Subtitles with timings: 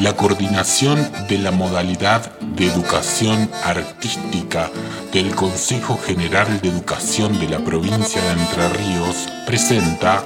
[0.00, 4.70] La coordinación de la modalidad de educación artística
[5.12, 10.24] del Consejo General de Educación de la provincia de Entre Ríos presenta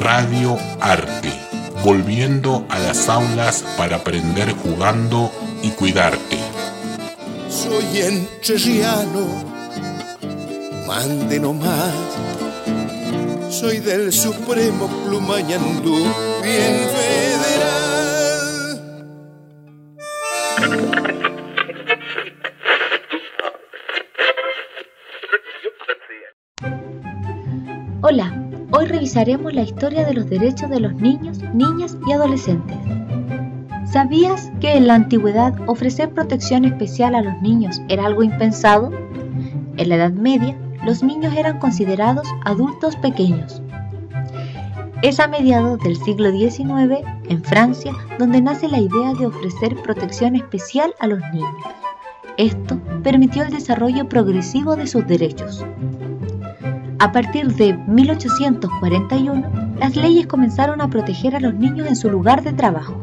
[0.00, 1.32] Radio Arte,
[1.84, 6.38] volviendo a las aulas para aprender jugando y cuidarte.
[7.48, 9.26] Soy entrerriano,
[10.86, 12.27] mande nomás.
[13.60, 15.96] Soy del Supremo Plumañandú,
[16.44, 17.88] bien federal.
[28.00, 28.32] Hola,
[28.70, 32.76] hoy revisaremos la historia de los derechos de los niños, niñas y adolescentes.
[33.90, 38.92] ¿Sabías que en la antigüedad ofrecer protección especial a los niños era algo impensado?
[39.76, 40.56] En la Edad Media,
[40.88, 43.60] los niños eran considerados adultos pequeños.
[45.02, 50.34] Es a mediados del siglo XIX, en Francia, donde nace la idea de ofrecer protección
[50.34, 51.52] especial a los niños.
[52.38, 55.62] Esto permitió el desarrollo progresivo de sus derechos.
[57.00, 62.42] A partir de 1841, las leyes comenzaron a proteger a los niños en su lugar
[62.42, 62.94] de trabajo.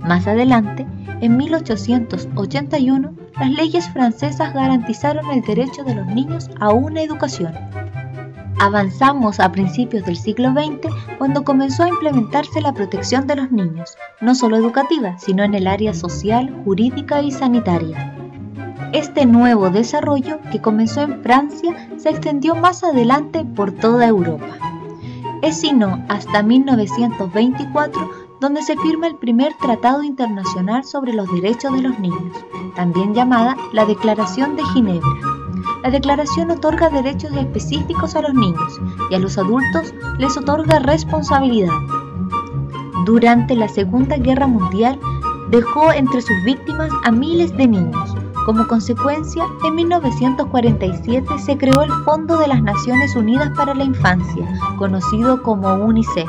[0.00, 0.86] Más adelante,
[1.20, 7.52] en 1881, las leyes francesas garantizaron el derecho de los niños a una educación.
[8.58, 13.96] Avanzamos a principios del siglo XX cuando comenzó a implementarse la protección de los niños,
[14.20, 18.14] no solo educativa, sino en el área social, jurídica y sanitaria.
[18.92, 24.46] Este nuevo desarrollo, que comenzó en Francia, se extendió más adelante por toda Europa.
[25.42, 31.82] Es sino hasta 1924 donde se firma el primer Tratado Internacional sobre los Derechos de
[31.82, 32.36] los Niños,
[32.74, 35.08] también llamada la Declaración de Ginebra.
[35.82, 41.72] La declaración otorga derechos específicos a los niños y a los adultos les otorga responsabilidad.
[43.04, 44.98] Durante la Segunda Guerra Mundial
[45.50, 48.14] dejó entre sus víctimas a miles de niños.
[48.46, 54.48] Como consecuencia, en 1947 se creó el Fondo de las Naciones Unidas para la Infancia,
[54.78, 56.28] conocido como UNICEF.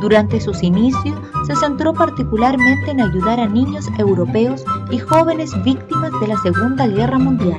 [0.00, 6.28] Durante sus inicios se centró particularmente en ayudar a niños europeos y jóvenes víctimas de
[6.28, 7.58] la Segunda Guerra Mundial.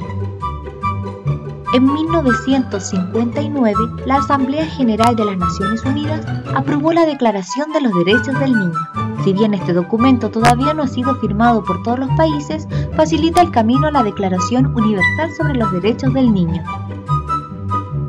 [1.74, 8.40] En 1959, la Asamblea General de las Naciones Unidas aprobó la Declaración de los Derechos
[8.40, 8.80] del Niño.
[9.24, 13.52] Si bien este documento todavía no ha sido firmado por todos los países, facilita el
[13.52, 16.64] camino a la Declaración Universal sobre los Derechos del Niño.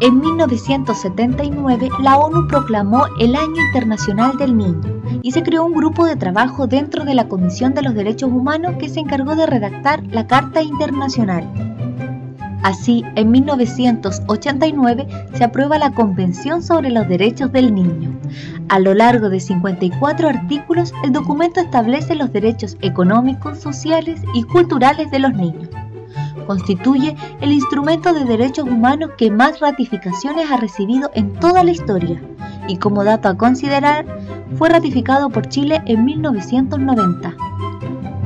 [0.03, 6.06] En 1979, la ONU proclamó el Año Internacional del Niño y se creó un grupo
[6.06, 10.03] de trabajo dentro de la Comisión de los Derechos Humanos que se encargó de redactar
[10.06, 11.47] la Carta Internacional.
[12.62, 18.19] Así, en 1989 se aprueba la Convención sobre los Derechos del Niño.
[18.71, 25.10] A lo largo de 54 artículos, el documento establece los derechos económicos, sociales y culturales
[25.10, 25.69] de los niños
[26.50, 32.21] constituye el instrumento de derechos humanos que más ratificaciones ha recibido en toda la historia
[32.66, 34.05] y como dato a considerar,
[34.56, 37.37] fue ratificado por Chile en 1990.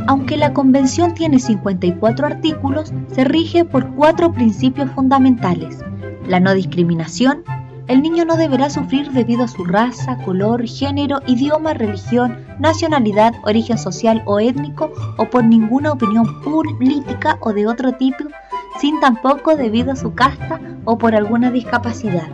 [0.06, 5.80] Aunque la Convención tiene 54 artículos, se rige por cuatro principios fundamentales.
[6.26, 7.44] La no discriminación,
[7.86, 13.76] el niño no deberá sufrir debido a su raza, color, género, idioma, religión, nacionalidad, origen
[13.76, 18.24] social o étnico o por ninguna opinión política o de otro tipo,
[18.80, 22.28] sin tampoco debido a su casta o por alguna discapacidad.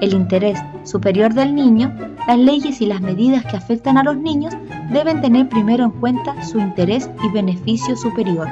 [0.00, 1.94] El interés superior del niño,
[2.26, 4.54] las leyes y las medidas que afectan a los niños
[4.90, 8.48] deben tener primero en cuenta su interés y beneficio superior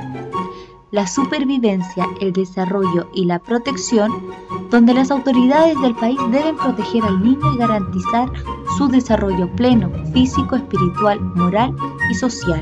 [0.92, 4.12] la supervivencia, el desarrollo y la protección,
[4.70, 8.30] donde las autoridades del país deben proteger al niño y garantizar
[8.76, 11.74] su desarrollo pleno, físico, espiritual, moral
[12.10, 12.60] y social.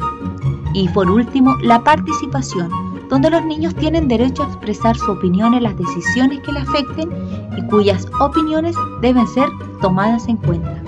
[0.74, 2.70] Y por último, la participación,
[3.08, 7.10] donde los niños tienen derecho a expresar su opinión en las decisiones que le afecten
[7.58, 9.48] y cuyas opiniones deben ser
[9.80, 10.80] tomadas en cuenta.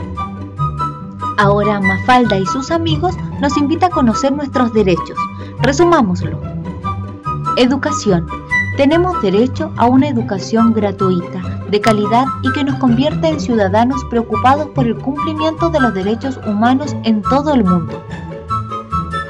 [1.38, 5.18] Ahora Mafalda y sus amigos nos invita a conocer nuestros derechos.
[5.60, 6.51] Resumámoslo.
[7.56, 8.26] Educación.
[8.78, 14.68] Tenemos derecho a una educación gratuita, de calidad y que nos convierta en ciudadanos preocupados
[14.70, 18.02] por el cumplimiento de los derechos humanos en todo el mundo.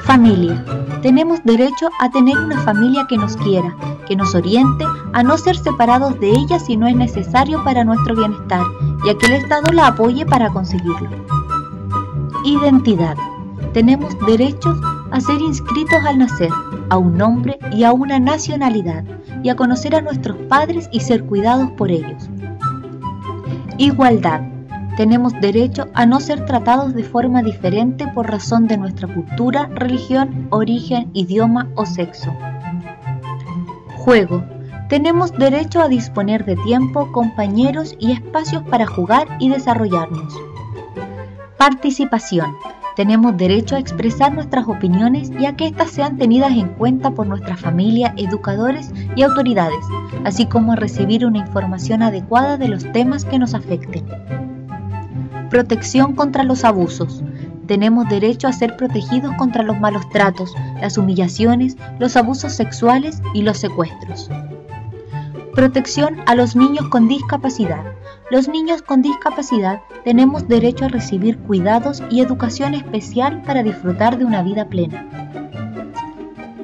[0.03, 0.63] Familia.
[1.01, 3.75] Tenemos derecho a tener una familia que nos quiera,
[4.07, 8.15] que nos oriente a no ser separados de ella si no es necesario para nuestro
[8.15, 8.63] bienestar
[9.03, 11.09] y a que el Estado la apoye para conseguirlo.
[12.45, 13.17] Identidad.
[13.73, 14.77] Tenemos derechos
[15.11, 16.49] a ser inscritos al nacer,
[16.93, 19.03] a un nombre y a una nacionalidad,
[19.41, 22.29] y a conocer a nuestros padres y ser cuidados por ellos.
[23.79, 24.41] Igualdad.
[24.95, 30.47] Tenemos derecho a no ser tratados de forma diferente por razón de nuestra cultura, religión,
[30.51, 32.31] origen, idioma o sexo.
[33.95, 34.43] Juego.
[34.87, 40.31] Tenemos derecho a disponer de tiempo, compañeros y espacios para jugar y desarrollarnos.
[41.57, 42.53] Participación.
[42.95, 47.25] Tenemos derecho a expresar nuestras opiniones y a que éstas sean tenidas en cuenta por
[47.25, 49.83] nuestra familia, educadores y autoridades,
[50.25, 54.05] así como a recibir una información adecuada de los temas que nos afecten.
[55.49, 57.23] Protección contra los abusos.
[57.65, 63.41] Tenemos derecho a ser protegidos contra los malos tratos, las humillaciones, los abusos sexuales y
[63.41, 64.29] los secuestros.
[65.55, 67.83] Protección a los niños con discapacidad.
[68.29, 74.25] Los niños con discapacidad tenemos derecho a recibir cuidados y educación especial para disfrutar de
[74.25, 75.05] una vida plena.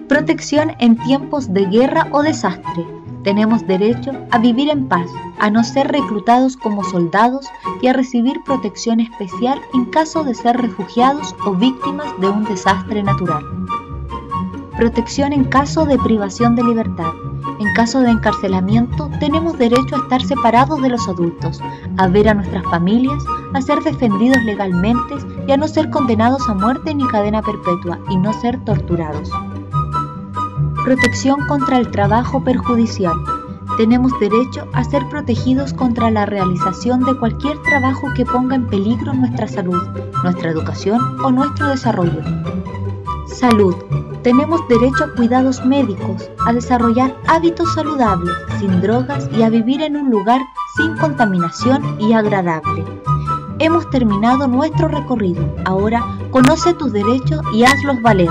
[0.08, 2.86] Protección en tiempos de guerra o desastre.
[3.24, 7.46] Tenemos derecho a vivir en paz, a no ser reclutados como soldados
[7.82, 13.04] y a recibir protección especial en caso de ser refugiados o víctimas de un desastre
[13.04, 13.44] natural.
[14.80, 17.12] Protección en caso de privación de libertad.
[17.60, 21.60] En caso de encarcelamiento, tenemos derecho a estar separados de los adultos,
[21.98, 23.22] a ver a nuestras familias,
[23.54, 25.16] a ser defendidos legalmente
[25.46, 29.30] y a no ser condenados a muerte ni cadena perpetua y no ser torturados.
[30.86, 33.18] Protección contra el trabajo perjudicial.
[33.76, 39.14] Tenemos derecho a ser protegidos contra la realización de cualquier trabajo que ponga en peligro
[39.14, 39.90] nuestra salud,
[40.24, 42.22] nuestra educación o nuestro desarrollo.
[43.28, 43.76] Salud
[44.24, 49.96] tenemos derecho a cuidados médicos, a desarrollar hábitos saludables, sin drogas y a vivir en
[49.96, 50.42] un lugar
[50.76, 52.86] sin contaminación y agradable.
[53.60, 55.44] Hemos terminado nuestro recorrido.
[55.66, 58.30] Ahora conoce tus derechos y hazlos valer.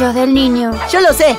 [0.00, 0.72] Del niño?
[0.90, 1.36] Yo lo sé.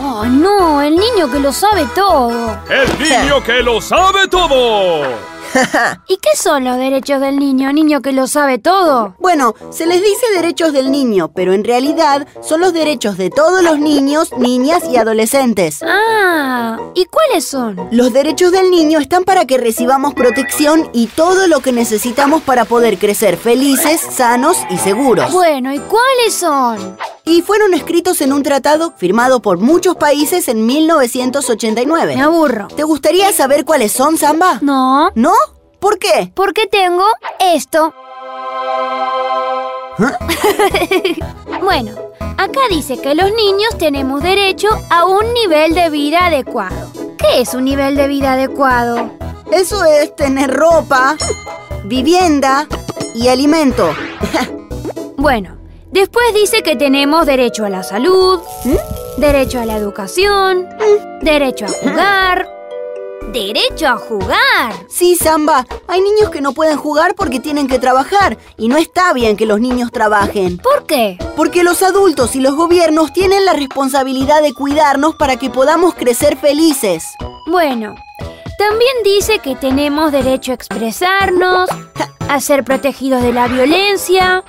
[0.00, 2.58] Oh, no, el niño que lo sabe todo.
[2.68, 5.31] ¡El niño que lo sabe todo!
[6.08, 9.14] ¿Y qué son los derechos del niño, niño que lo sabe todo?
[9.18, 13.62] Bueno, se les dice derechos del niño, pero en realidad son los derechos de todos
[13.62, 15.80] los niños, niñas y adolescentes.
[15.82, 17.88] Ah, ¿y cuáles son?
[17.90, 22.64] Los derechos del niño están para que recibamos protección y todo lo que necesitamos para
[22.64, 25.32] poder crecer felices, sanos y seguros.
[25.32, 26.96] Bueno, ¿y cuáles son?
[27.24, 32.16] Y fueron escritos en un tratado firmado por muchos países en 1989.
[32.16, 32.66] Me aburro.
[32.68, 34.58] ¿Te gustaría saber cuáles son, Samba?
[34.60, 35.10] No.
[35.14, 35.32] ¿No?
[35.82, 36.30] ¿Por qué?
[36.32, 37.04] Porque tengo
[37.40, 37.92] esto.
[41.60, 41.96] bueno,
[42.38, 46.92] acá dice que los niños tenemos derecho a un nivel de vida adecuado.
[47.18, 49.10] ¿Qué es un nivel de vida adecuado?
[49.50, 51.16] Eso es tener ropa,
[51.82, 52.68] vivienda
[53.16, 53.92] y alimento.
[55.16, 55.56] bueno,
[55.90, 59.20] después dice que tenemos derecho a la salud, ¿Mm?
[59.20, 61.24] derecho a la educación, ¿Mm?
[61.24, 62.61] derecho a jugar,
[63.32, 64.74] derecho a jugar.
[64.88, 65.66] Sí, Samba.
[65.88, 68.38] Hay niños que no pueden jugar porque tienen que trabajar.
[68.56, 70.58] Y no está bien que los niños trabajen.
[70.58, 71.18] ¿Por qué?
[71.36, 76.36] Porque los adultos y los gobiernos tienen la responsabilidad de cuidarnos para que podamos crecer
[76.36, 77.04] felices.
[77.46, 77.94] Bueno,
[78.58, 81.68] también dice que tenemos derecho a expresarnos,
[82.28, 84.44] a ser protegidos de la violencia,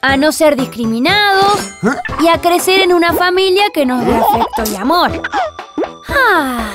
[0.00, 1.58] a no ser discriminados
[2.20, 5.22] y a crecer en una familia que nos dé afecto y amor.
[6.08, 6.70] Ah.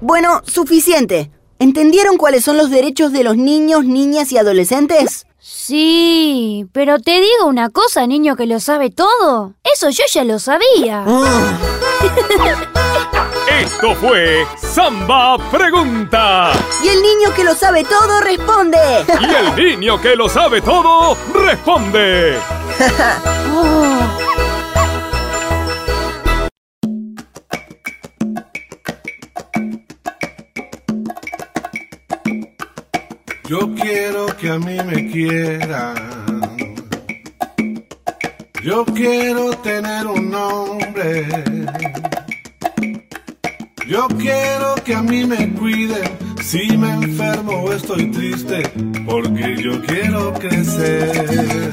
[0.00, 1.30] Bueno, suficiente.
[1.58, 5.26] ¿Entendieron cuáles son los derechos de los niños, niñas y adolescentes?
[5.40, 9.54] Sí, pero te digo una cosa, niño que lo sabe todo.
[9.64, 11.04] Eso yo ya lo sabía.
[11.06, 11.58] Ah.
[13.60, 16.52] Esto fue Samba Pregunta.
[16.82, 18.78] Y el niño que lo sabe todo responde.
[19.20, 22.38] Y el niño que lo sabe todo responde.
[23.52, 23.97] oh.
[33.48, 35.96] Yo quiero que a mí me quieran.
[38.62, 41.26] Yo quiero tener un nombre.
[43.86, 46.10] Yo quiero que a mí me cuiden
[46.42, 48.62] si me enfermo o estoy triste,
[49.06, 51.72] porque yo quiero crecer.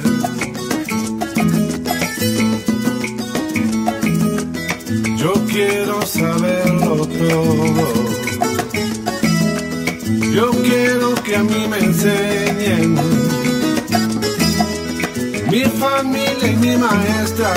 [5.17, 8.14] Yo quiero saberlo todo.
[10.35, 12.95] Yo quiero que a mí me enseñen.
[15.49, 17.53] Mi familia y mi maestra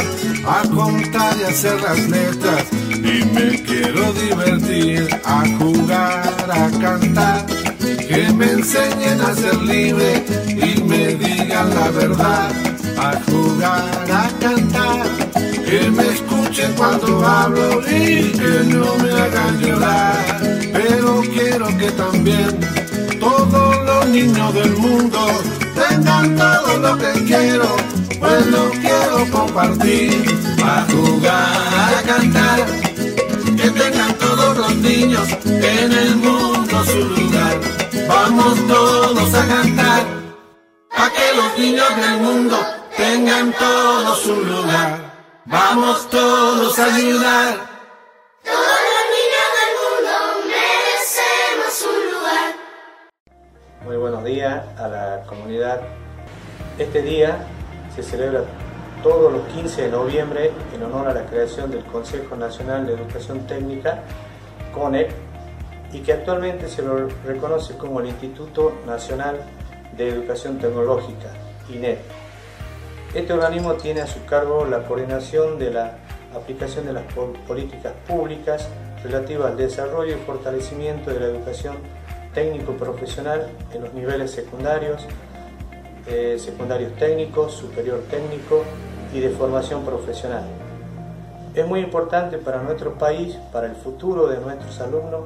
[0.46, 2.66] a contar y hacer las letras.
[2.92, 7.46] Y me quiero divertir, a jugar, a cantar.
[7.80, 12.52] Que me enseñen a ser libre y me digan la verdad.
[12.96, 15.04] A jugar, a cantar.
[15.68, 20.57] Que me escuchen cuando hablo y que no me hagan llorar.
[20.72, 22.60] Pero quiero que también
[23.18, 25.18] todos los niños del mundo
[25.74, 27.68] tengan todo lo que quiero,
[28.18, 30.24] pues lo quiero compartir,
[30.62, 32.66] a jugar, a cantar,
[33.56, 37.60] que tengan todos los niños en el mundo su lugar.
[38.08, 40.02] Vamos todos a cantar,
[40.96, 42.58] a que los niños del mundo
[42.96, 45.08] tengan todo su lugar.
[45.46, 47.67] Vamos todos a ayudar
[53.88, 55.80] Muy buenos días a la comunidad.
[56.78, 57.46] Este día
[57.96, 58.42] se celebra
[59.02, 63.46] todos los 15 de noviembre en honor a la creación del Consejo Nacional de Educación
[63.46, 64.00] Técnica,
[64.74, 65.10] CONEC,
[65.90, 69.38] y que actualmente se lo reconoce como el Instituto Nacional
[69.96, 71.30] de Educación Tecnológica,
[71.70, 72.00] INET.
[73.14, 75.96] Este organismo tiene a su cargo la coordinación de la
[76.36, 77.04] aplicación de las
[77.46, 78.68] políticas públicas
[79.02, 81.76] relativas al desarrollo y fortalecimiento de la educación
[82.38, 85.04] técnico profesional en los niveles secundarios,
[86.06, 88.62] eh, secundarios técnicos, superior técnico
[89.12, 90.44] y de formación profesional.
[91.52, 95.22] Es muy importante para nuestro país, para el futuro de nuestros alumnos,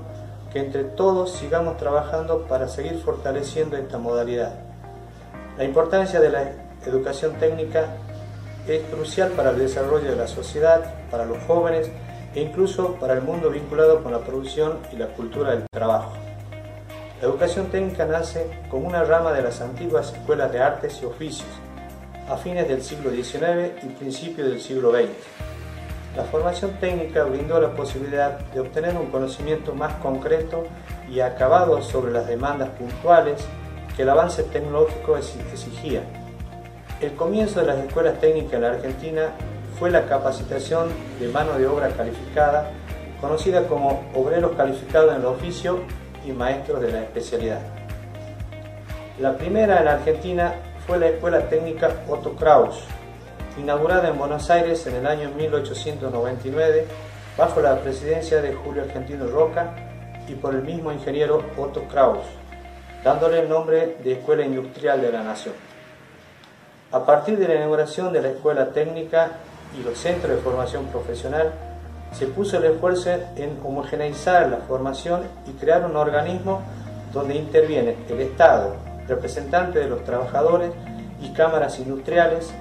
[0.54, 4.54] que entre todos sigamos trabajando para seguir fortaleciendo esta modalidad.
[5.58, 6.52] La importancia de la
[6.86, 7.88] educación técnica
[8.66, 11.90] es crucial para el desarrollo de la sociedad, para los jóvenes
[12.34, 16.31] e incluso para el mundo vinculado con la producción y la cultura del trabajo.
[17.22, 21.46] La educación técnica nace como una rama de las antiguas escuelas de artes y oficios,
[22.28, 25.10] a fines del siglo XIX y principios del siglo XX.
[26.16, 30.64] La formación técnica brindó la posibilidad de obtener un conocimiento más concreto
[31.08, 33.40] y acabado sobre las demandas puntuales
[33.94, 36.02] que el avance tecnológico exigía.
[37.00, 39.28] El comienzo de las escuelas técnicas en la Argentina
[39.78, 40.88] fue la capacitación
[41.20, 42.72] de mano de obra calificada,
[43.20, 47.60] conocida como obreros calificados en el oficio y maestros de la especialidad.
[49.18, 50.54] La primera en Argentina
[50.86, 52.84] fue la Escuela Técnica Otto Kraus,
[53.58, 56.86] inaugurada en Buenos Aires en el año 1899
[57.36, 59.74] bajo la presidencia de Julio Argentino Roca
[60.28, 62.24] y por el mismo ingeniero Otto Kraus,
[63.04, 65.54] dándole el nombre de Escuela Industrial de la Nación.
[66.92, 69.32] A partir de la inauguración de la Escuela Técnica
[69.78, 71.52] y los centros de formación profesional,
[72.12, 76.60] se puso el esfuerzo en homogeneizar la formación y crear un organismo
[77.12, 78.76] donde interviene el Estado,
[79.08, 80.70] representante de los trabajadores
[81.20, 82.52] y cámaras industriales,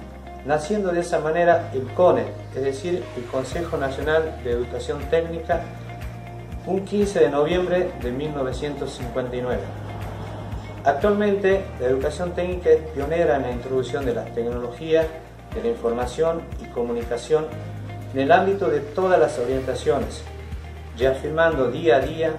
[0.44, 5.60] naciendo de esa manera el CONE, es decir, el Consejo Nacional de Educación Técnica,
[6.66, 9.60] un 15 de noviembre de 1959.
[10.84, 15.06] Actualmente, la educación técnica es pionera en la introducción de las tecnologías,
[15.54, 17.46] de la información y comunicación
[18.12, 20.22] en el ámbito de todas las orientaciones,
[20.96, 22.30] ya afirmando día a día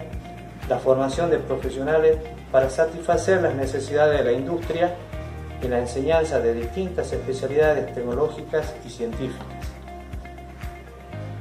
[0.70, 2.18] la formación de profesionales
[2.52, 4.96] para satisfacer las necesidades de la industria
[5.62, 9.48] en la enseñanza de distintas especialidades tecnológicas y científicas.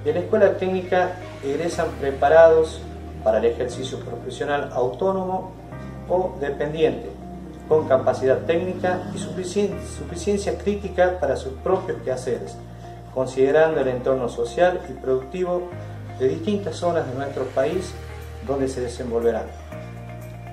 [0.05, 1.12] De la escuela técnica
[1.45, 2.81] egresan preparados
[3.23, 5.53] para el ejercicio profesional autónomo
[6.09, 7.11] o dependiente,
[7.69, 12.57] con capacidad técnica y suficiencia crítica para sus propios quehaceres,
[13.14, 15.69] considerando el entorno social y productivo
[16.19, 17.92] de distintas zonas de nuestro país
[18.47, 19.47] donde se desenvolverán.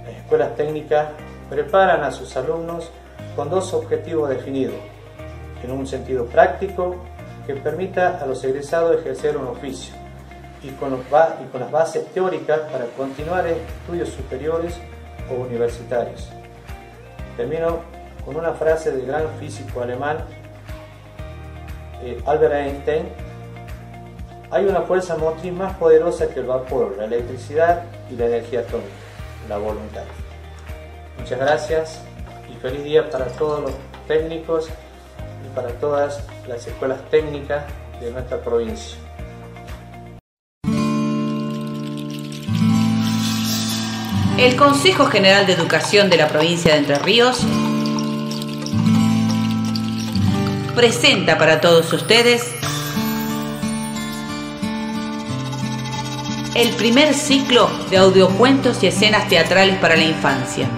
[0.05, 1.09] Las escuelas técnicas
[1.49, 2.91] preparan a sus alumnos
[3.35, 4.75] con dos objetivos definidos,
[5.63, 6.95] en un sentido práctico
[7.45, 9.95] que permita a los egresados ejercer un oficio
[10.61, 10.91] y con,
[11.59, 14.75] las bases teóricas para continuar estudios superiores
[15.31, 16.29] o universitarios.
[17.37, 17.79] Termino
[18.25, 20.17] con una frase del gran físico alemán
[22.03, 23.10] eh, Albert Einstein.
[24.51, 28.89] Hay una fuerza motriz más poderosa que el vapor, la electricidad y la energía atómica,
[29.48, 30.03] la voluntad.
[31.20, 32.01] Muchas gracias
[32.51, 33.72] y feliz día para todos los
[34.08, 34.70] técnicos
[35.46, 37.63] y para todas las escuelas técnicas
[38.01, 38.98] de nuestra provincia.
[44.38, 47.46] El Consejo General de Educación de la provincia de Entre Ríos
[50.79, 52.42] presenta para todos ustedes
[56.55, 60.70] el primer ciclo de audiocuentos y escenas teatrales para la infancia,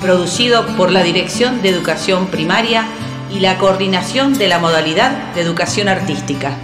[0.00, 2.86] producido por la Dirección de Educación Primaria
[3.30, 6.56] y la Coordinación de la Modalidad de Educación Artística.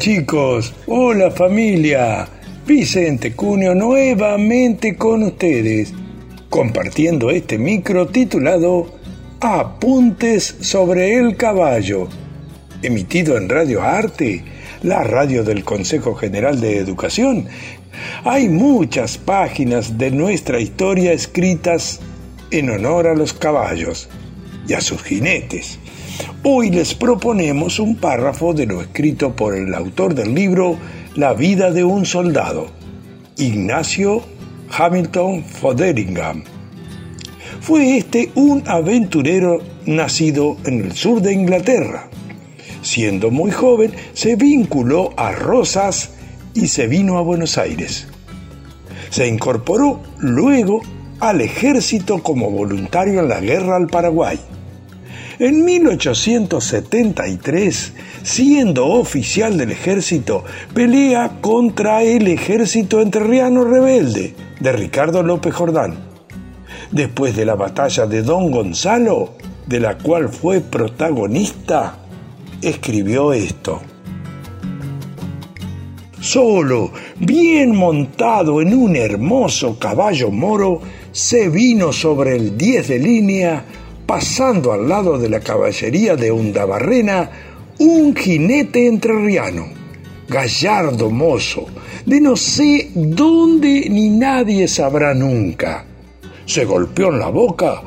[0.00, 2.26] Chicos, hola familia.
[2.66, 5.92] Vicente Cunio nuevamente con ustedes,
[6.48, 8.94] compartiendo este micro titulado
[9.40, 12.08] Apuntes sobre el caballo,
[12.80, 14.42] emitido en Radio Arte,
[14.82, 17.44] la radio del Consejo General de Educación.
[18.24, 22.00] Hay muchas páginas de nuestra historia escritas
[22.50, 24.08] en honor a los caballos
[24.66, 25.78] y a sus jinetes
[26.42, 30.78] Hoy les proponemos un párrafo de lo escrito por el autor del libro
[31.14, 32.68] La vida de un soldado,
[33.36, 34.22] Ignacio
[34.70, 36.44] Hamilton Foderingham.
[37.60, 42.08] Fue este un aventurero nacido en el sur de Inglaterra.
[42.80, 46.12] Siendo muy joven, se vinculó a Rosas
[46.54, 48.08] y se vino a Buenos Aires.
[49.10, 50.80] Se incorporó luego
[51.18, 54.40] al ejército como voluntario en la guerra al Paraguay
[55.40, 65.54] en 1873, siendo oficial del ejército, pelea contra el ejército entrerriano rebelde de Ricardo López
[65.54, 65.94] Jordán.
[66.90, 69.30] Después de la batalla de Don Gonzalo,
[69.66, 71.96] de la cual fue protagonista,
[72.60, 73.80] escribió esto.
[76.20, 83.64] Solo, bien montado en un hermoso caballo moro, se vino sobre el 10 de línea
[84.10, 87.30] pasando al lado de la caballería de Undabarrena
[87.78, 89.68] un jinete entrerriano,
[90.26, 91.66] gallardo mozo,
[92.04, 95.84] de no sé dónde ni nadie sabrá nunca.
[96.44, 97.82] Se golpeó en la boca,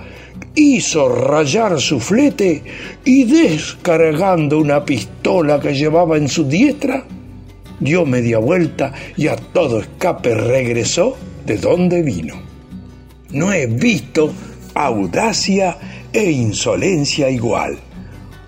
[0.56, 2.64] hizo rayar su flete
[3.04, 7.04] y descargando una pistola que llevaba en su diestra,
[7.82, 12.36] dio media vuelta y a todo escape regresó de donde vino.
[13.32, 14.32] No he visto
[14.74, 15.78] audacia
[16.14, 17.78] e insolencia igual.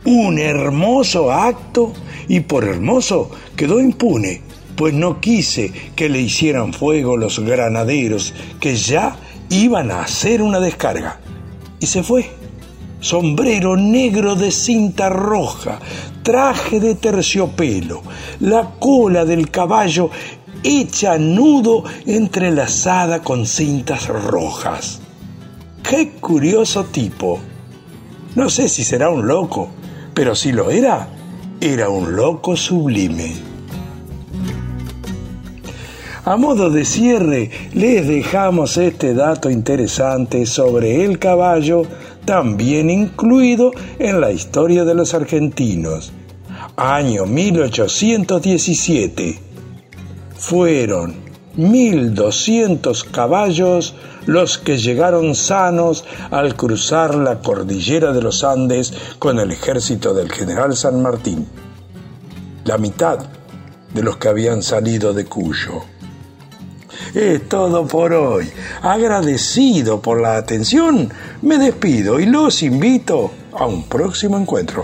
[0.06, 1.92] Un hermoso acto
[2.28, 4.42] y por hermoso quedó impune,
[4.76, 9.18] pues no quise que le hicieran fuego los granaderos que ya
[9.50, 11.20] iban a hacer una descarga.
[11.80, 12.30] Y se fue.
[13.00, 15.80] Sombrero negro de cinta roja,
[16.24, 18.02] traje de terciopelo,
[18.40, 20.10] la cola del caballo
[20.64, 25.02] hecha nudo entrelazada con cintas rojas.
[25.88, 27.40] ¡Qué curioso tipo!
[28.36, 29.70] No sé si será un loco,
[30.14, 31.08] pero si lo era,
[31.62, 33.34] era un loco sublime.
[36.26, 41.84] A modo de cierre, les dejamos este dato interesante sobre el caballo,
[42.26, 46.12] también incluido en la historia de los argentinos.
[46.76, 49.40] Año 1817.
[50.36, 51.25] Fueron
[51.58, 59.52] 1.200 caballos los que llegaron sanos al cruzar la cordillera de los Andes con el
[59.52, 61.48] ejército del general San Martín.
[62.66, 63.20] La mitad
[63.94, 65.84] de los que habían salido de Cuyo.
[67.14, 68.50] Es todo por hoy.
[68.82, 71.10] Agradecido por la atención,
[71.42, 74.84] me despido y los invito a un próximo encuentro.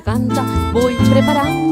[0.00, 0.44] garganta.
[0.72, 1.65] Voy preparando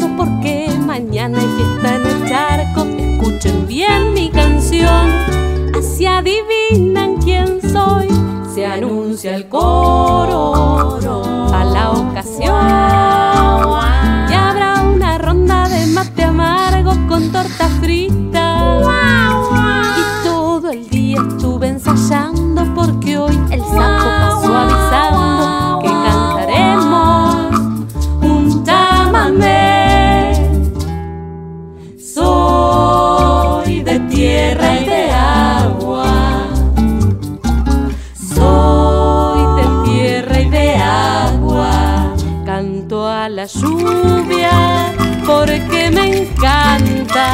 [43.44, 44.94] la lluvia
[45.26, 47.30] porque me encanta.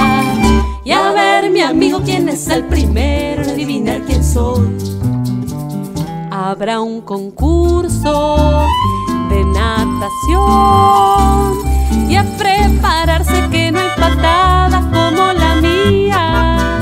[0.82, 4.76] Y a ver, mi amigo, ¿quién es el primero en adivinar quién soy?
[6.32, 8.66] Habrá un concurso
[9.28, 10.40] de natación
[12.08, 16.80] y a prepararse que no hay patadas como la mía.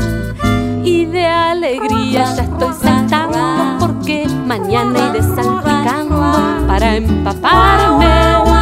[0.84, 3.38] Y de alegría ya estoy saltando
[3.78, 8.57] porque mañana iré salpicando para empaparme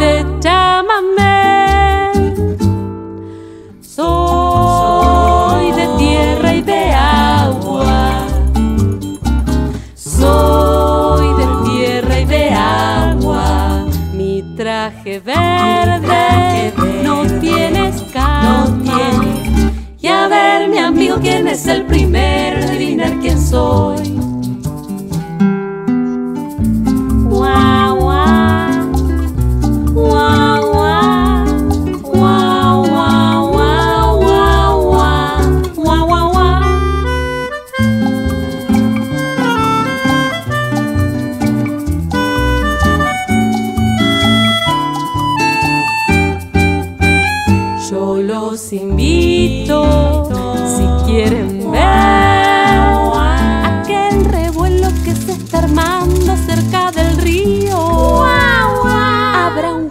[0.00, 2.12] de chamamé.
[3.82, 8.26] Soy de tierra y de agua.
[9.94, 13.84] Soy de tierra y de agua.
[14.14, 16.72] Mi traje verde,
[17.04, 19.00] no tiene escama.
[20.00, 22.56] Y a ver, mi amigo, ¿quién es el primer?
[22.56, 24.09] Adivinar quién soy.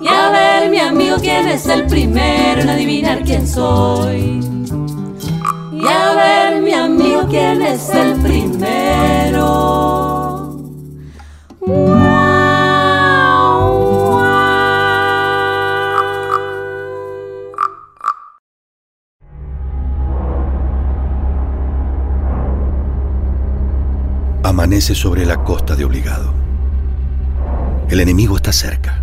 [0.00, 4.40] Y a ver, mi amigo, quién es el primero en adivinar quién soy.
[5.72, 9.74] Y a ver, mi amigo, quién es el primero.
[24.42, 26.43] Amanece sobre la costa de Obligado.
[27.88, 29.02] El enemigo está cerca.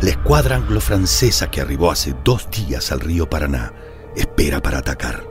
[0.00, 3.72] La escuadra anglo-francesa que arribó hace dos días al río Paraná
[4.14, 5.24] espera para atacar.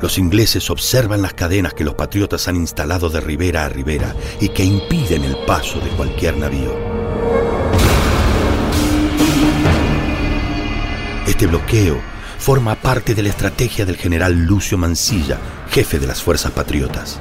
[0.00, 4.48] Los ingleses observan las cadenas que los patriotas han instalado de ribera a ribera y
[4.48, 6.91] que impiden el paso de cualquier navío.
[11.26, 12.00] Este bloqueo
[12.38, 15.38] forma parte de la estrategia del general Lucio Mansilla,
[15.70, 17.20] jefe de las fuerzas patriotas.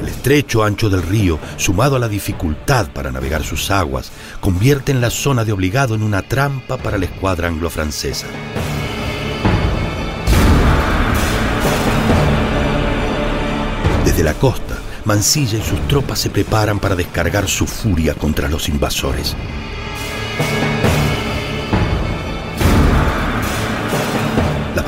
[0.00, 5.00] El estrecho ancho del río, sumado a la dificultad para navegar sus aguas, convierte en
[5.00, 8.28] la zona de obligado en una trampa para la escuadra anglo-francesa.
[14.04, 18.68] Desde la costa, Mansilla y sus tropas se preparan para descargar su furia contra los
[18.68, 19.34] invasores.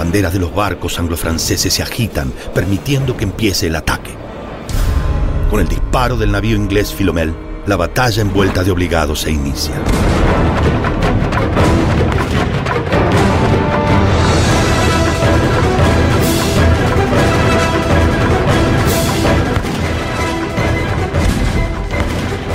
[0.07, 4.13] Banderas de los barcos anglo-franceses se agitan, permitiendo que empiece el ataque.
[5.51, 7.35] Con el disparo del navío inglés Philomel,
[7.67, 9.75] la batalla envuelta de obligados se inicia.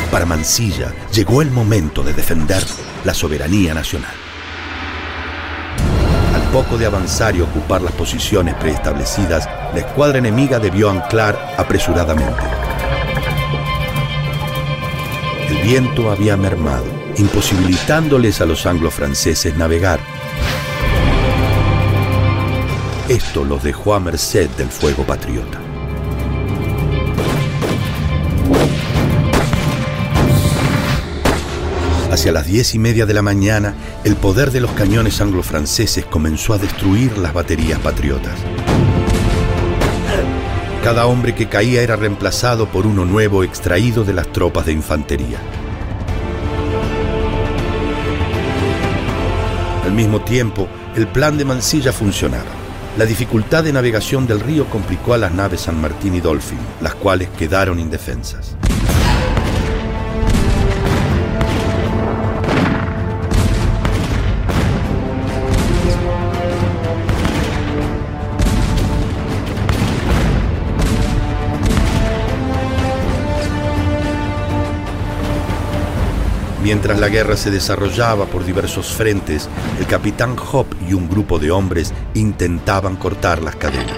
[0.09, 2.63] Para Mansilla llegó el momento de defender
[3.03, 4.30] la soberanía nacional.
[6.51, 12.43] Poco de avanzar y ocupar las posiciones preestablecidas, la escuadra enemiga debió anclar apresuradamente.
[15.47, 16.83] El viento había mermado,
[17.15, 20.01] imposibilitándoles a los anglo-franceses navegar.
[23.07, 25.70] Esto los dejó a merced del fuego patriota.
[32.21, 36.53] Hacia las diez y media de la mañana, el poder de los cañones anglo-franceses comenzó
[36.53, 38.37] a destruir las baterías patriotas.
[40.83, 45.39] Cada hombre que caía era reemplazado por uno nuevo extraído de las tropas de infantería.
[49.83, 52.51] Al mismo tiempo, el plan de Mansilla funcionaba.
[52.99, 56.93] La dificultad de navegación del río complicó a las naves San Martín y Dolphin, las
[56.93, 58.55] cuales quedaron indefensas.
[76.71, 81.51] Mientras la guerra se desarrollaba por diversos frentes, el capitán Hop y un grupo de
[81.51, 83.97] hombres intentaban cortar las cadenas.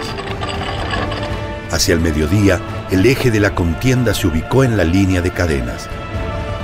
[1.69, 2.59] Hacia el mediodía,
[2.89, 5.87] el eje de la contienda se ubicó en la línea de cadenas.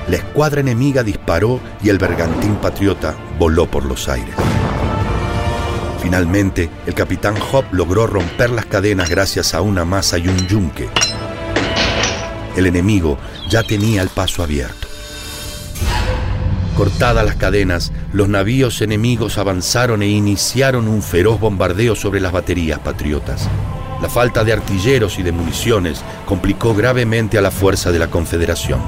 [0.07, 4.33] La escuadra enemiga disparó y el bergantín patriota voló por los aires.
[6.01, 10.89] Finalmente, el capitán Hop logró romper las cadenas gracias a una masa y un yunque.
[12.57, 14.88] El enemigo ya tenía el paso abierto.
[16.79, 22.79] Cortadas las cadenas, los navíos enemigos avanzaron e iniciaron un feroz bombardeo sobre las baterías
[22.79, 23.49] patriotas.
[24.01, 28.79] La falta de artilleros y de municiones complicó gravemente a la fuerza de la Confederación.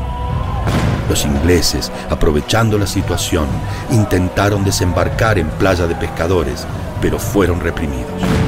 [1.10, 3.48] Los ingleses, aprovechando la situación,
[3.90, 6.66] intentaron desembarcar en Playa de Pescadores,
[7.02, 8.41] pero fueron reprimidos.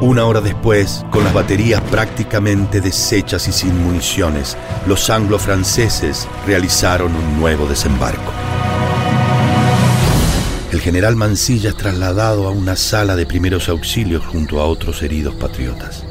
[0.00, 4.56] Una hora después, con las baterías prácticamente deshechas y sin municiones,
[4.86, 8.30] los anglo-franceses realizaron un nuevo desembarco.
[10.70, 15.34] El general Mansilla es trasladado a una sala de primeros auxilios junto a otros heridos
[15.34, 16.04] patriotas.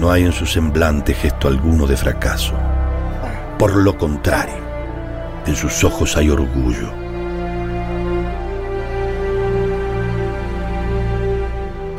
[0.00, 2.54] No hay en su semblante gesto alguno de fracaso.
[3.60, 4.58] Por lo contrario,
[5.46, 7.01] en sus ojos hay orgullo.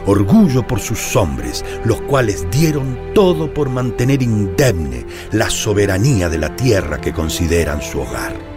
[0.06, 6.56] Orgullo por sus hombres, los cuales dieron todo por mantener indemne la soberanía de la
[6.56, 8.53] tierra que consideran su hogar.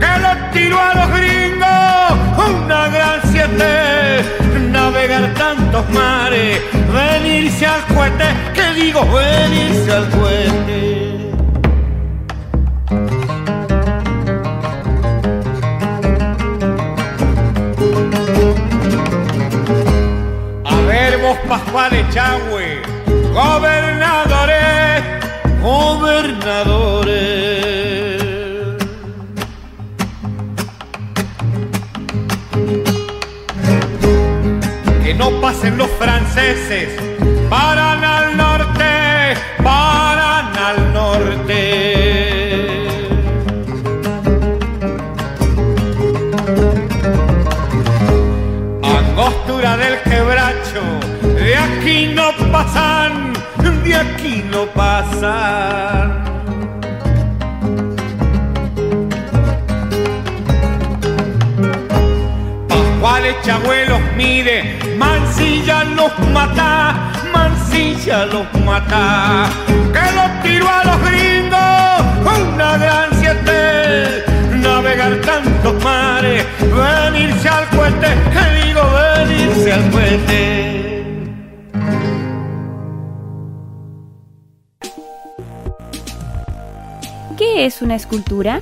[0.00, 2.12] Que los tiró a los gringos,
[2.48, 4.22] una gran siete,
[4.70, 6.60] navegar tantos mares,
[6.92, 8.24] venirse al cohete,
[8.54, 10.86] que digo venirse al cohete.
[20.64, 22.82] A ver vos Pascual Echagüe,
[23.32, 25.02] gobernadores,
[25.62, 27.05] gobernadores.
[35.06, 36.88] Que no pasen los franceses,
[37.48, 41.62] paran al norte, paran al norte.
[48.82, 50.82] Angostura del quebracho,
[51.36, 53.32] de aquí no pasan,
[53.84, 56.24] de aquí no pasan.
[62.68, 64.75] Pascual Echagüe mide,
[66.06, 69.48] los mata, Mansilla los mata.
[69.66, 74.24] Que los tiró a los gringos, una gran siete,
[74.56, 78.82] navegar tantos mares, venirse al cohete, que digo
[79.26, 80.76] venirse al cohete.
[87.36, 88.60] ¿Qué es una escultura?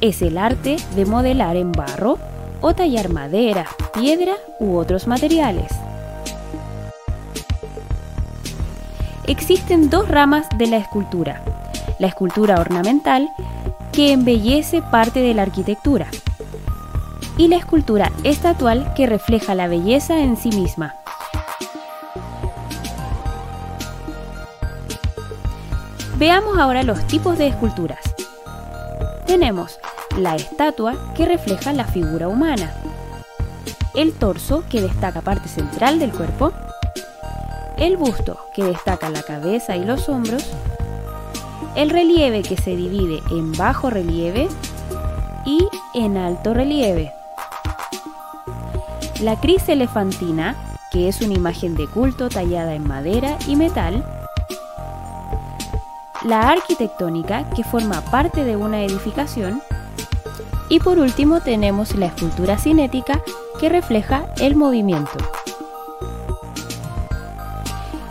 [0.00, 2.18] Es el arte de modelar en barro
[2.60, 5.81] o tallar madera, piedra u otros materiales.
[9.32, 11.42] Existen dos ramas de la escultura.
[11.98, 13.30] La escultura ornamental,
[13.90, 16.08] que embellece parte de la arquitectura,
[17.38, 20.96] y la escultura estatual, que refleja la belleza en sí misma.
[26.18, 28.00] Veamos ahora los tipos de esculturas.
[29.26, 29.78] Tenemos
[30.18, 32.70] la estatua que refleja la figura humana,
[33.94, 36.52] el torso que destaca parte central del cuerpo,
[37.76, 40.44] el busto que destaca la cabeza y los hombros,
[41.74, 44.48] el relieve que se divide en bajo relieve
[45.44, 47.12] y en alto relieve.
[49.20, 50.56] La cris elefantina,
[50.90, 54.04] que es una imagen de culto tallada en madera y metal,
[56.24, 59.62] la arquitectónica, que forma parte de una edificación,
[60.68, 63.20] y por último tenemos la escultura cinética,
[63.58, 65.18] que refleja el movimiento.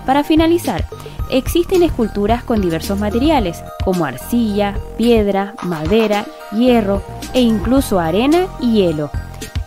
[0.06, 0.86] Para finalizar,
[1.30, 7.02] existen esculturas con diversos materiales, como arcilla, piedra, madera, hierro
[7.34, 9.10] e incluso arena y hielo.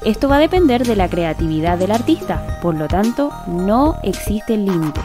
[0.05, 5.05] Esto va a depender de la creatividad del artista, por lo tanto, no existen límites.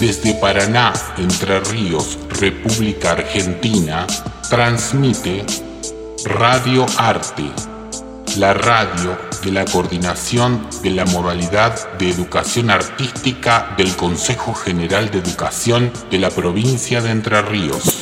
[0.00, 4.06] Desde Paraná, Entre Ríos, República Argentina,
[4.48, 5.44] transmite
[6.24, 7.50] Radio Arte,
[8.36, 9.16] la radio
[9.46, 16.18] de la coordinación de la modalidad de educación artística del Consejo General de Educación de
[16.18, 18.00] la provincia de Entre Ríos.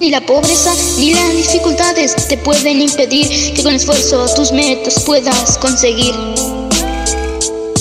[0.00, 5.58] Ni la pobreza ni las dificultades te pueden impedir que con esfuerzo tus metas puedas
[5.58, 6.14] conseguir.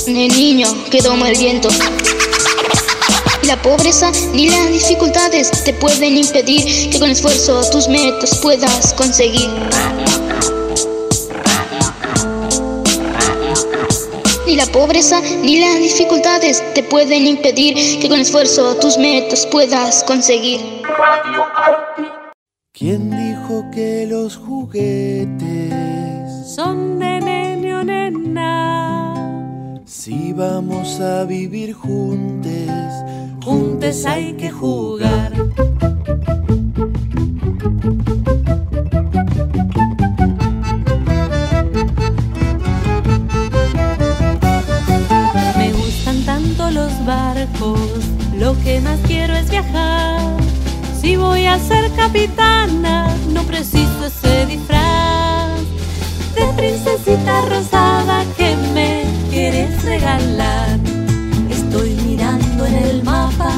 [0.05, 1.69] El niño que doma el viento.
[3.41, 8.93] Ni la pobreza ni las dificultades te pueden impedir que con esfuerzo tus metas puedas
[8.93, 9.49] conseguir.
[14.51, 20.03] Ni la pobreza ni las dificultades te pueden impedir que con esfuerzo tus metas puedas
[20.03, 20.59] conseguir.
[22.73, 25.71] ¿Quién dijo que los juguetes
[26.53, 29.13] Son de nene o nena.
[29.85, 32.51] si vamos a vivir juntos?
[33.45, 35.31] Juntes hay que jugar.
[51.59, 55.59] Ser capitana, no preciso ese disfraz
[56.33, 60.79] de princesita rosada que me quieres regalar.
[61.49, 63.51] Estoy mirando en el mapa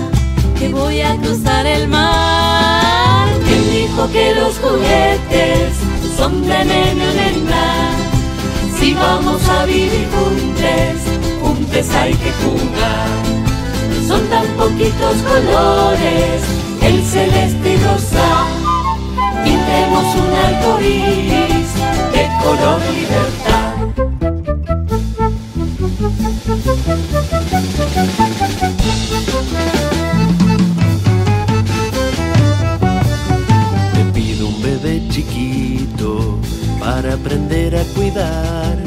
[0.60, 3.30] que voy a cruzar el mar.
[3.46, 5.74] ¿Quién dijo que los juguetes
[6.18, 7.90] son de nene o nena?
[8.78, 10.98] Si vamos a vivir juntos,
[11.42, 13.10] juntos hay que jugar.
[14.08, 16.42] Son tan poquitos colores,
[16.94, 18.48] el celeste y rosa.
[19.44, 21.70] Pintemos un arco iris
[22.14, 23.74] de color libertad.
[33.94, 36.40] Te pido un bebé chiquito
[36.80, 38.78] para aprender a cuidar,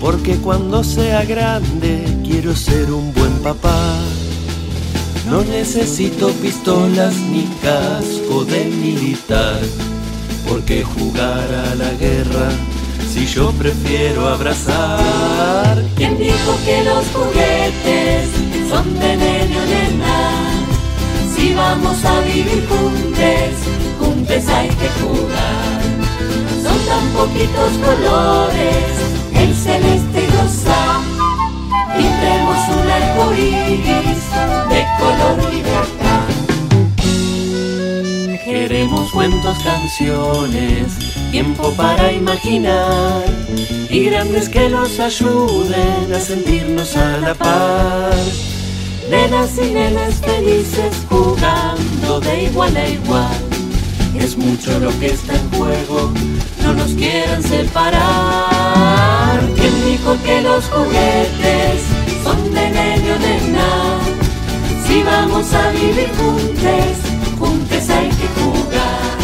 [0.00, 3.98] porque cuando sea grande quiero ser un buen papá.
[5.30, 9.60] No necesito pistolas ni casco de militar,
[10.48, 12.48] porque jugar a la guerra
[13.12, 15.82] si yo prefiero abrazar.
[15.96, 18.28] ¿Quién dijo que los juguetes
[18.70, 20.40] son de nene o nena?
[21.34, 23.52] Si vamos a vivir juntos,
[24.00, 25.80] juntos hay que jugar.
[26.62, 28.92] Son tan poquitos colores,
[29.34, 31.07] el celeste y rosa.
[31.98, 34.22] Pintemos un arco iris
[34.70, 36.28] de color libertad.
[38.44, 40.96] Queremos cuentos, canciones,
[41.32, 43.24] tiempo para imaginar
[43.90, 48.14] y grandes que nos ayuden a sentirnos a la par.
[49.10, 53.42] Nenas y nenes felices jugando de igual a igual.
[54.16, 56.12] Es mucho lo que está en juego,
[56.62, 59.07] no nos quieran separar.
[59.98, 61.82] ¿Quién dijo que los juguetes
[62.22, 63.98] son de nene o nena?
[64.86, 66.96] Si vamos a vivir juntos,
[67.38, 69.18] juntos hay que jugar.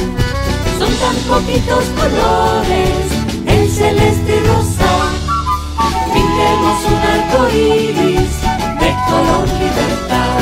[0.78, 3.06] Son tan poquitos colores,
[3.46, 4.92] el celeste y rosa.
[6.12, 8.34] Pintemos un arco iris
[8.80, 10.40] de color libertad.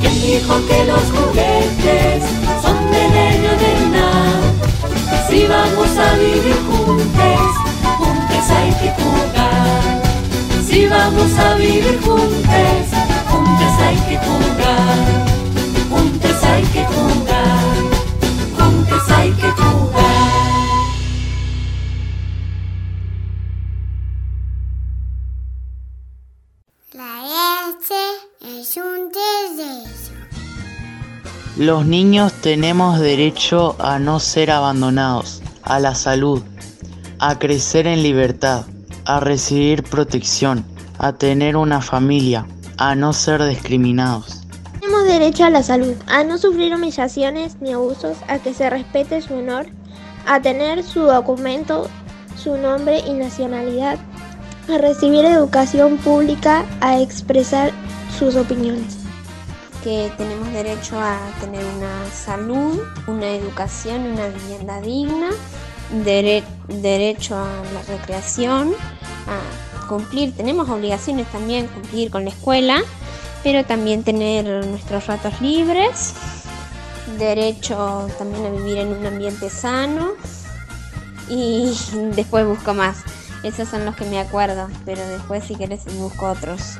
[0.00, 2.22] ¿Quién dijo que los juguetes
[2.62, 4.08] son de nene o nena?
[5.28, 7.63] Si vamos a vivir juntos,
[8.44, 10.02] juntos hay que jugar.
[10.66, 12.86] Si vamos a vivir juntos,
[13.28, 15.26] juntos hay que jugar.
[15.90, 17.76] Juntos hay que jugar.
[18.58, 20.04] Juntos hay que jugar.
[26.92, 27.94] La S
[28.40, 30.12] es un derecho.
[31.56, 36.42] Los niños tenemos derecho a no ser abandonados, a la salud,
[37.18, 38.64] a crecer en libertad,
[39.04, 40.64] a recibir protección,
[40.98, 42.46] a tener una familia,
[42.78, 44.42] a no ser discriminados.
[44.80, 49.20] Tenemos derecho a la salud, a no sufrir humillaciones ni abusos, a que se respete
[49.22, 49.66] su honor,
[50.26, 51.88] a tener su documento,
[52.36, 53.98] su nombre y nacionalidad,
[54.68, 57.72] a recibir educación pública, a expresar
[58.18, 58.98] sus opiniones.
[59.82, 65.28] que tenemos derecho a tener una salud, una educación una vivienda digna,
[66.04, 68.74] dere- derecho a la recreación,
[69.26, 72.82] a cumplir, tenemos obligaciones también, cumplir con la escuela,
[73.42, 76.14] pero también tener nuestros ratos libres,
[77.18, 80.12] derecho también a vivir en un ambiente sano
[81.28, 81.72] y
[82.14, 82.98] después busco más.
[83.42, 86.78] Esos son los que me acuerdo, pero después si querés busco otros.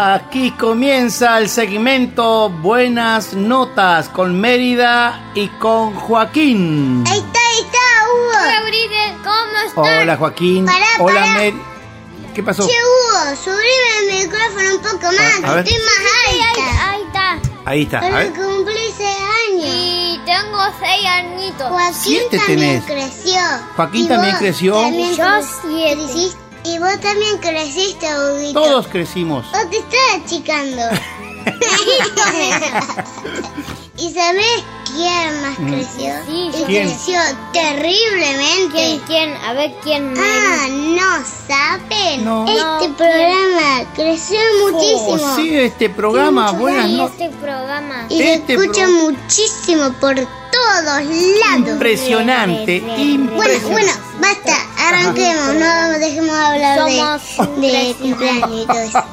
[0.00, 7.02] Aquí comienza el segmento Buenas Notas con Mérida y con Joaquín.
[7.04, 7.78] Ahí está, ahí está,
[8.14, 9.24] Hugo.
[9.24, 10.02] ¿cómo estás?
[10.02, 10.66] Hola Joaquín.
[10.66, 11.32] Pará, Hola pará.
[11.34, 11.62] Mérida.
[12.32, 12.68] ¿Qué pasó?
[12.68, 15.42] Che, Hugo, subime el micrófono un poco más.
[15.56, 15.60] A.
[15.62, 16.90] Estoy más alta.
[16.92, 17.38] Ahí está.
[17.64, 17.98] Ahí está.
[17.98, 18.32] A Solo ver.
[18.34, 19.18] cumplí seis
[19.50, 19.64] años.
[19.66, 21.68] Y tengo seis añitos.
[21.70, 22.84] Joaquín Siete también tenés.
[22.84, 23.40] creció.
[23.74, 24.74] Joaquín Y también creció.
[24.80, 26.47] también Yo cre- creciste.
[26.68, 28.60] Y vos también creciste, Huguito.
[28.60, 29.46] Todos crecimos.
[29.52, 30.82] Vos te estás achicando.
[33.96, 34.62] ¿Y sabés
[34.94, 35.72] quién más Mm.
[35.72, 36.10] creció?
[36.26, 36.64] Sí, y.
[36.66, 36.88] ¿Quién?
[36.88, 37.18] creció
[37.52, 38.70] terriblemente.
[38.72, 39.00] ¿Quién?
[39.06, 39.36] ¿Quién?
[39.44, 40.14] A ver, ¿quién?
[40.16, 42.24] Ah, no saben.
[42.24, 42.46] No.
[42.46, 44.38] Este No, programa creció
[44.70, 45.32] muchísimo.
[45.32, 47.20] Oh, sí, este programa, buenas Y notas.
[47.20, 48.06] este programa.
[48.08, 50.14] Y se Este escucha pro- muchísimo por
[50.58, 51.68] todos lados.
[51.70, 53.72] Impresionante, Bueno, impresionante.
[53.72, 54.56] bueno, basta,
[54.88, 59.04] arranquemos, no dejemos de hablar Somos de, de cumpleaños y todo eso.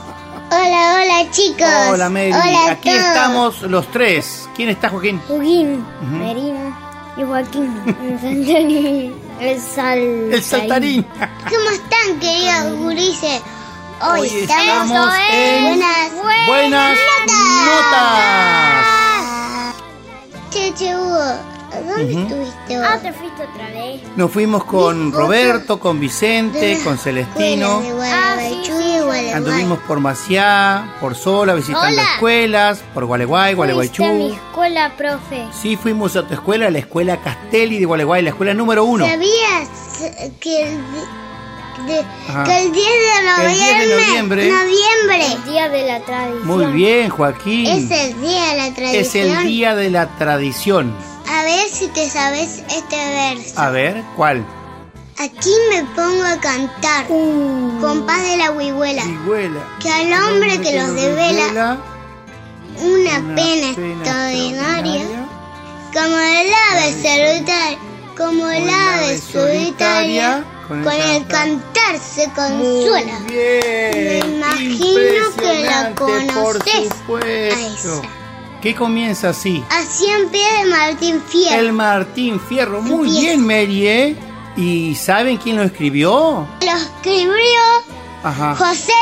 [0.52, 1.68] Hola, hola chicos.
[1.90, 2.32] Hola Mary.
[2.32, 3.02] Hola Aquí todos.
[3.04, 4.48] estamos los tres.
[4.56, 5.20] ¿Quién está Joaquín?
[5.28, 6.16] Joaquín, Ujú.
[6.16, 6.78] Merino
[7.18, 9.16] y Joaquín.
[9.40, 10.34] El saltarín.
[10.34, 11.04] El saltarín.
[11.04, 13.42] ¿Cómo están, queridos gurises?
[14.02, 16.98] Hoy, Hoy estamos estamos en buenas, Buenas
[17.66, 18.86] notas.
[20.56, 21.20] Che, che, Hugo,
[21.86, 22.20] ¿dónde Ujú.
[22.24, 23.02] estuviste Ah, vos?
[23.02, 24.02] te fuiste otra vez.
[24.16, 27.82] Nos fuimos con Roberto, con Vicente, con Celestino.
[27.82, 29.32] Gualeguaychú y Gualeguay.
[29.32, 32.14] Anduvimos por Maciá, por Sola, visitando Hola.
[32.14, 34.36] escuelas, por Gualeguay, Fuiste a mi Gualeguaychú.
[34.50, 35.46] escuela, profe.
[35.62, 39.06] Sí, fuimos a tu escuela, la escuela Castelli de Gualeguay, la escuela número uno.
[39.06, 39.68] ¿Sabías
[40.40, 40.78] que
[41.88, 42.06] de-
[42.46, 44.50] que el 10 de El 10 de noviembre, noviembre.
[44.52, 46.48] noviembre El día de la tradición.
[46.48, 47.66] Muy bien, Joaquín.
[47.68, 49.02] es el día de la tradición?
[49.06, 50.96] Es el día de la tradición.
[51.30, 53.60] A ver si te sabes este verso.
[53.60, 54.46] A ver, ¿cuál?
[55.18, 57.80] Aquí me pongo a cantar, Uh.
[57.82, 59.04] compás de la huihuela,
[59.82, 61.78] que al hombre que los devela una,
[62.82, 65.26] una pena, pena extraordinaria, extraordinaria.
[65.94, 67.78] como el ave solitaria,
[68.18, 73.20] como el ave solitaria, con con el el cantar se consuela.
[73.20, 73.94] Muy bien.
[73.96, 76.90] Me imagino que la por conoces.
[78.62, 79.64] ¿Qué comienza así?
[79.70, 81.60] Así en pie de Martín Fierro.
[81.60, 82.82] El Martín Fierro.
[82.82, 83.22] Muy Empieza.
[83.22, 83.88] bien, Mary.
[83.88, 84.16] ¿eh?
[84.58, 86.48] ¿Y saben quién lo escribió?
[86.62, 87.60] Lo escribió
[88.24, 88.56] Ajá.
[88.56, 88.94] José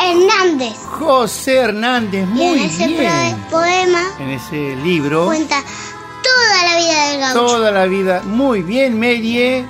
[0.00, 0.74] Hernández.
[0.98, 2.22] José Hernández.
[2.22, 3.36] En Muy ese bien.
[3.48, 5.26] pro- poema En ese libro.
[5.26, 5.62] cuenta
[6.22, 7.46] toda la vida del gaucho.
[7.46, 8.22] Toda la vida.
[8.24, 9.38] Muy bien, Mary.
[9.38, 9.66] ¿eh?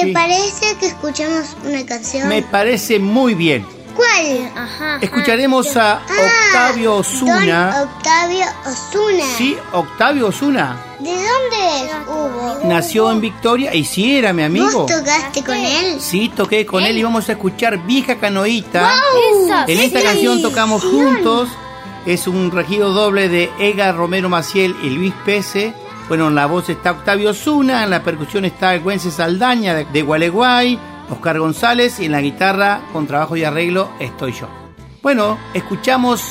[0.00, 0.12] ¿Te Sí.
[0.12, 2.28] parece que escuchemos una canción?
[2.28, 3.66] Me parece muy bien.
[3.96, 4.50] ¿Cuál?
[4.56, 4.98] Ajá.
[5.00, 7.70] Escucharemos a Octavio Osuna.
[7.78, 9.24] Don Octavio Osuna.
[9.38, 10.76] Sí, Octavio Osuna.
[10.98, 12.58] ¿De dónde es Hugo?
[12.64, 14.80] Nació en Victoria y sí era mi amigo.
[14.82, 16.00] ¿Vos tocaste con él?
[16.00, 18.80] Sí, toqué con él y vamos a escuchar Vieja Canoita.
[18.80, 19.44] ¡Wow!
[19.46, 20.04] Esa, En esta sí.
[20.06, 21.48] canción tocamos juntos.
[22.04, 25.72] Es un regido doble de Ega Romero Maciel y Luis Pese.
[26.08, 30.02] Bueno, en la voz está Octavio Zuna, en la percusión está el Güense Saldaña de
[30.02, 30.78] Gualeguay,
[31.10, 34.48] Oscar González y en la guitarra con trabajo y arreglo estoy yo.
[35.02, 36.22] Bueno, escuchamos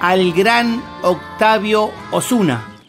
[0.00, 2.79] al gran Octavio Osuna.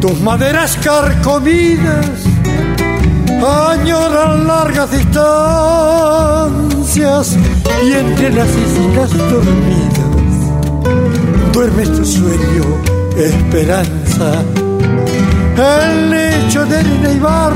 [0.00, 2.24] Tus maderas carcomidas
[3.70, 5.26] añoran largas distancias
[7.84, 10.04] y entre las islas dormidas
[11.52, 12.64] duerme tu sueño,
[13.16, 14.42] esperanza,
[15.56, 17.52] el lecho de arena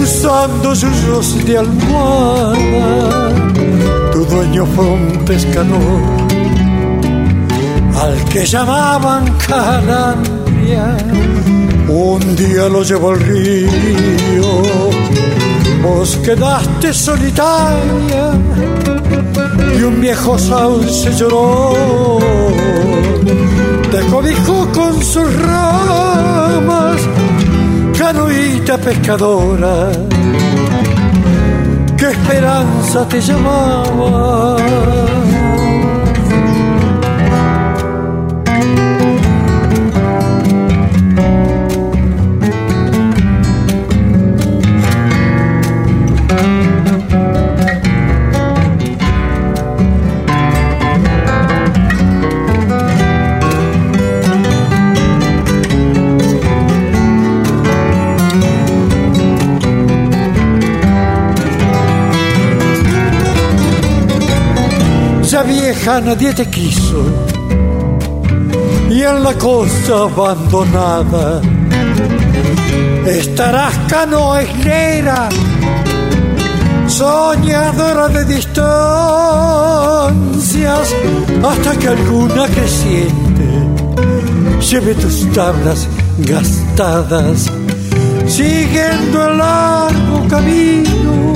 [0.00, 3.34] usando yuyos de almohada.
[4.12, 6.19] Tu dueño fue un pescador
[7.96, 10.96] al que llamaban Calandria.
[11.88, 14.62] Un día lo llevó al río,
[15.82, 18.32] vos quedaste solitaria
[19.78, 22.18] y un viejo sauce lloró.
[23.90, 27.00] Te cobijó con sus ramas
[27.98, 29.90] canoita pescadora,
[31.98, 34.56] qué esperanza te llamaba.
[65.72, 67.04] Nadie te quiso
[68.90, 71.40] y en la costa abandonada
[73.06, 75.28] estarás canoa islera,
[76.88, 78.56] soñadora de distancias,
[81.50, 83.46] hasta que alguna creciente
[84.68, 85.86] lleve tus tablas
[86.18, 87.48] gastadas,
[88.26, 91.29] siguiendo el largo camino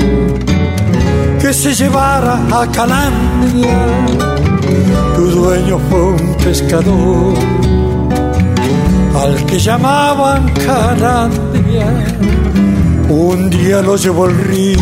[1.45, 3.87] que se llevara a Calandria.
[5.15, 7.35] Tu dueño fue un pescador
[9.15, 12.15] al que llamaban Calandria
[13.11, 14.79] un día lo llevó el río.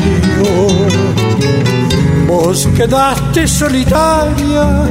[2.28, 4.84] Vos quedaste solitaria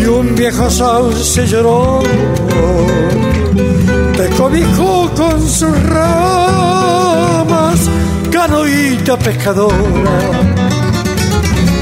[0.00, 2.00] y un viejo sauce lloró.
[4.16, 7.78] Te cobijó con sus ramas,
[8.30, 10.53] canoita pescadora.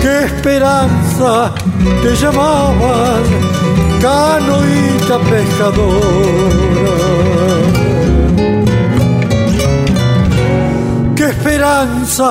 [0.03, 1.53] Qué esperanza
[2.03, 3.22] te llamaban,
[4.00, 6.62] canoita pescadora.
[11.14, 12.30] qué esperanza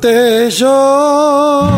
[0.00, 1.70] te Ah,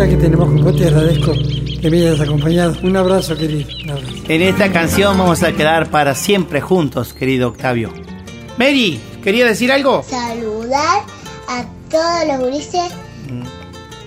[0.00, 1.32] amistad que tenemos con vos, te agradezco
[1.80, 2.74] que me hayas acompañado.
[2.82, 3.68] Un abrazo, querido.
[3.84, 4.14] un abrazo.
[4.28, 7.92] En esta canción vamos a quedar para siempre juntos, querido Octavio.
[8.56, 10.02] Mary, ¿quería decir algo?
[10.02, 11.02] Saludar
[11.48, 12.92] a todos los gurises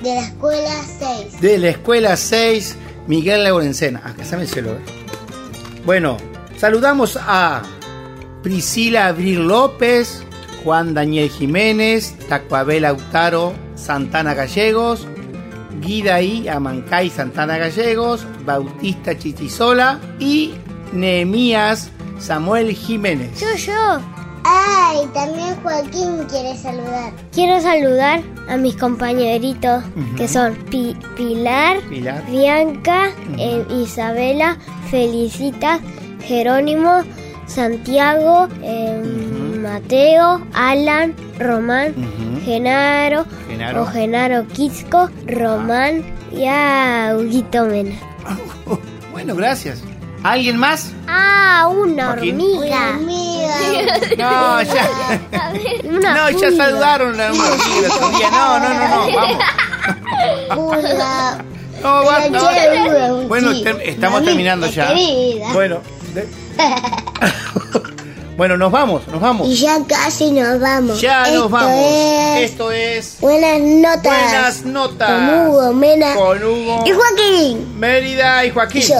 [0.01, 1.41] de la escuela 6.
[1.41, 2.77] De la escuela 6,
[3.07, 4.01] Miguel Laurencena.
[4.03, 4.71] Acá se me cielo.
[4.71, 4.79] eh.
[5.85, 6.17] Bueno,
[6.57, 7.61] saludamos a
[8.41, 10.23] Priscila Abril López,
[10.63, 15.07] Juan Daniel Jiménez, Tacuabel Autaro, Santana Gallegos,
[15.81, 20.53] Guidaí Amancay Santana Gallegos, Bautista Chichisola y
[20.91, 23.39] Nehemías Samuel Jiménez.
[23.39, 23.99] Yo, yo.
[24.45, 27.13] Ay, también Joaquín quiere saludar.
[27.31, 29.83] Quiero saludar a mis compañeritos
[30.17, 32.23] que son Pi- Pilar, Pilar.
[32.29, 34.57] Bianca, eh, Isabela,
[34.91, 35.79] Felicita,
[36.27, 37.03] Jerónimo,
[37.47, 39.01] Santiago, eh,
[39.63, 41.93] Mateo, Alan, Román,
[42.45, 43.81] Genaro, Genaro.
[43.81, 47.95] o Genaro Quisco, Román y a Huguito Mena.
[49.13, 49.81] Bueno, gracias.
[50.23, 50.91] ¿Alguien más?
[51.07, 52.35] Ah, una Joaquín.
[52.35, 52.97] hormiga.
[54.17, 54.89] No, ya.
[55.89, 57.87] Una no, ya saludaron a una hormiga.
[58.31, 59.37] No, no, no, no, vamos.
[60.55, 61.43] Pulga.
[61.83, 64.93] No, basta, Bueno, estamos terminando ya.
[65.53, 65.79] Bueno,
[66.13, 66.27] de-
[68.35, 69.47] bueno, nos vamos, nos vamos.
[69.47, 70.99] Y ya casi nos vamos.
[71.01, 71.71] Ya Esto nos vamos.
[71.75, 72.51] Es...
[72.51, 74.03] Esto es Buenas notas.
[74.03, 75.09] Buenas notas.
[75.09, 76.15] Con Hugo, Mena.
[76.15, 76.83] Con Hugo.
[76.85, 77.79] Y Joaquín.
[77.79, 78.81] Mérida y Joaquín.
[78.81, 78.95] Y yo.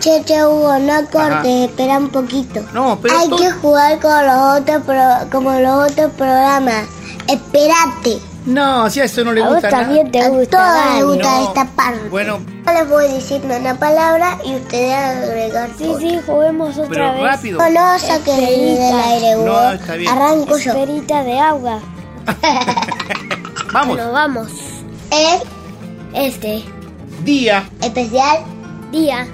[0.00, 2.60] Che, che, Hugo, no cortes, espera un poquito.
[2.72, 6.84] No, pero Hay todo- que jugar con los otros pro- como los otros programas.
[7.28, 8.18] Espérate.
[8.46, 10.24] No, si a eso no le A gusta vos también nada.
[10.24, 10.58] te gusta.
[10.58, 11.48] A todos les gusta No.
[11.48, 12.08] esta parte.
[12.08, 17.12] Bueno, Yo les voy diciendo una palabra y ustedes agregar Sí, sí, juguemos otra Pero
[17.14, 17.22] vez.
[17.22, 17.58] rápido.
[17.58, 19.46] No, no del aire, Hugo.
[19.46, 20.10] No, está bien.
[20.12, 20.72] Arranco yo.
[20.72, 21.80] Esferita de agua.
[23.72, 23.96] Vamos.
[23.96, 24.48] Bueno, vamos.
[25.10, 25.42] Es
[26.12, 26.64] Este
[27.24, 28.38] Día especial
[28.90, 29.26] día,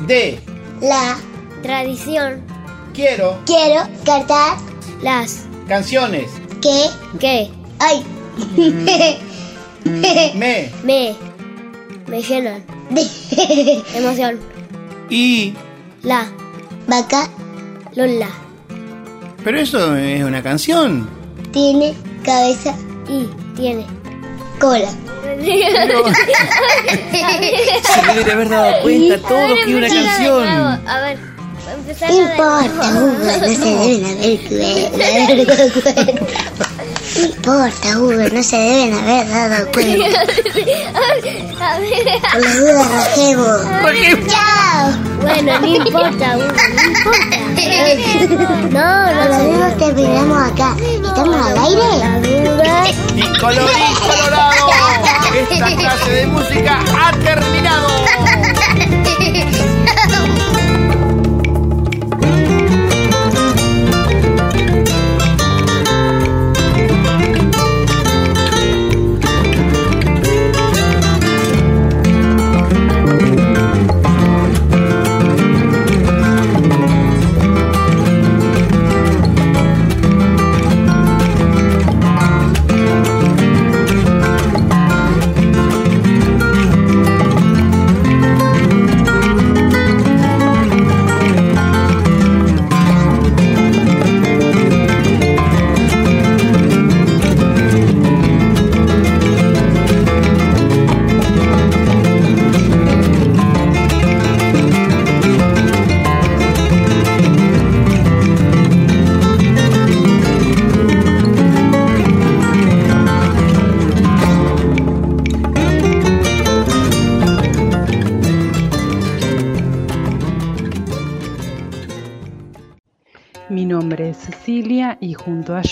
[0.00, 0.40] de
[0.80, 1.16] la
[1.62, 2.42] tradición,
[2.92, 4.56] quiero quiero cantar
[5.02, 6.28] las canciones.
[6.60, 8.04] que que ay
[10.34, 11.14] Me me,
[12.06, 12.62] me llenan.
[13.94, 14.38] Emoción.
[15.10, 15.54] y
[16.02, 16.26] La,
[16.86, 17.28] vaca
[17.94, 18.28] Lola.
[19.44, 21.08] pero eso es una canción.
[21.52, 22.74] tiene cabeza
[23.08, 23.26] Y
[23.56, 23.86] tiene.
[24.60, 24.90] cola.
[25.22, 25.38] Se
[28.14, 30.48] debe haber dado cuenta todo que es una canción.
[30.48, 31.18] A ver,
[31.78, 34.04] empezar No importa, Hugo, no se deben
[35.24, 36.02] haber cuenta.
[37.14, 40.20] No importa, Hugo, no se deben haber dado cuenta.
[41.62, 42.20] A ver.
[42.32, 43.60] Por dudas, rajemos.
[44.28, 44.92] ¡Chao!
[45.20, 47.36] Bueno, no importa, Hugo, no importa.
[48.70, 50.76] No, Por no las se dudas terminamos acá.
[50.80, 51.88] ¿Estamos al aire?
[53.14, 54.70] Y colorín colorado,
[55.50, 57.88] esta clase de música ha terminado.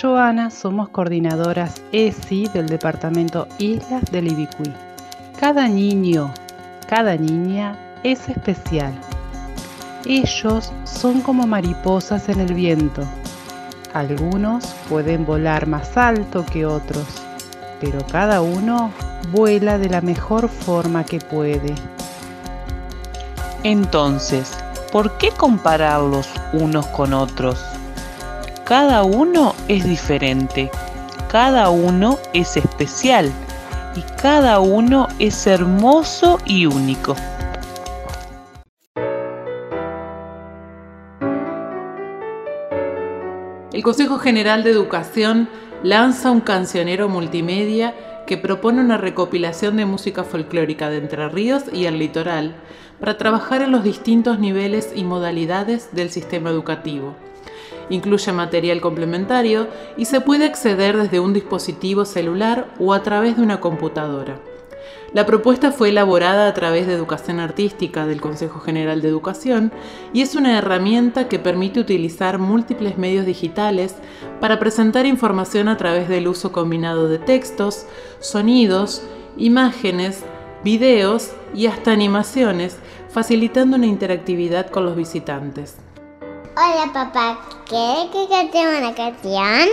[0.01, 4.73] Joana somos coordinadoras ESI del departamento Islas del Ibicuí.
[5.39, 6.33] Cada niño,
[6.89, 8.95] cada niña es especial.
[10.07, 13.03] Ellos son como mariposas en el viento.
[13.93, 17.05] Algunos pueden volar más alto que otros,
[17.79, 18.91] pero cada uno
[19.33, 21.75] vuela de la mejor forma que puede.
[23.65, 24.57] Entonces,
[24.93, 27.70] ¿por qué compararlos unos con otros?
[28.71, 30.71] Cada uno es diferente,
[31.29, 33.33] cada uno es especial
[33.97, 37.17] y cada uno es hermoso y único.
[43.73, 45.49] El Consejo General de Educación
[45.83, 51.87] lanza un cancionero multimedia que propone una recopilación de música folclórica de Entre Ríos y
[51.87, 52.55] el litoral
[53.01, 57.17] para trabajar en los distintos niveles y modalidades del sistema educativo.
[57.91, 63.43] Incluye material complementario y se puede acceder desde un dispositivo celular o a través de
[63.43, 64.41] una computadora.
[65.13, 69.73] La propuesta fue elaborada a través de Educación Artística del Consejo General de Educación
[70.13, 73.97] y es una herramienta que permite utilizar múltiples medios digitales
[74.41, 77.87] para presentar información a través del uso combinado de textos,
[78.21, 79.03] sonidos,
[79.37, 80.23] imágenes,
[80.63, 82.79] videos y hasta animaciones,
[83.09, 85.77] facilitando una interactividad con los visitantes.
[86.63, 87.39] Hola papá,
[87.71, 89.71] ¿quieres que cantemos una canción?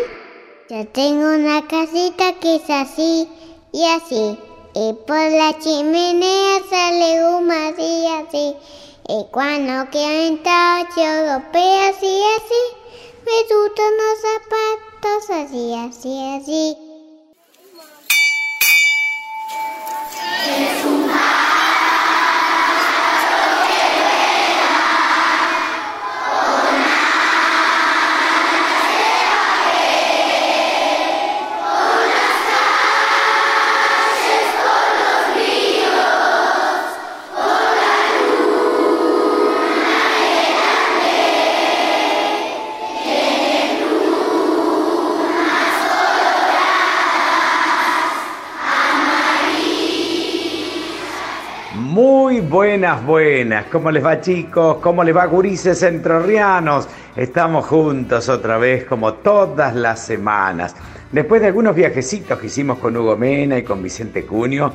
[0.69, 3.27] Yo tengo una casita que es así
[3.73, 4.39] y así.
[4.73, 8.55] Y por la chimenea sale humo así así.
[9.09, 12.63] Y cuando quiero entrar yo golpeo así así.
[13.25, 16.86] Me gustan los zapatos así así así.
[52.57, 53.65] Buenas, buenas.
[53.65, 54.77] ¿Cómo les va chicos?
[54.77, 56.87] ¿Cómo les va gurises entrerrianos?
[57.15, 60.75] Estamos juntos otra vez como todas las semanas.
[61.11, 64.73] Después de algunos viajecitos que hicimos con Hugo Mena y con Vicente Cunio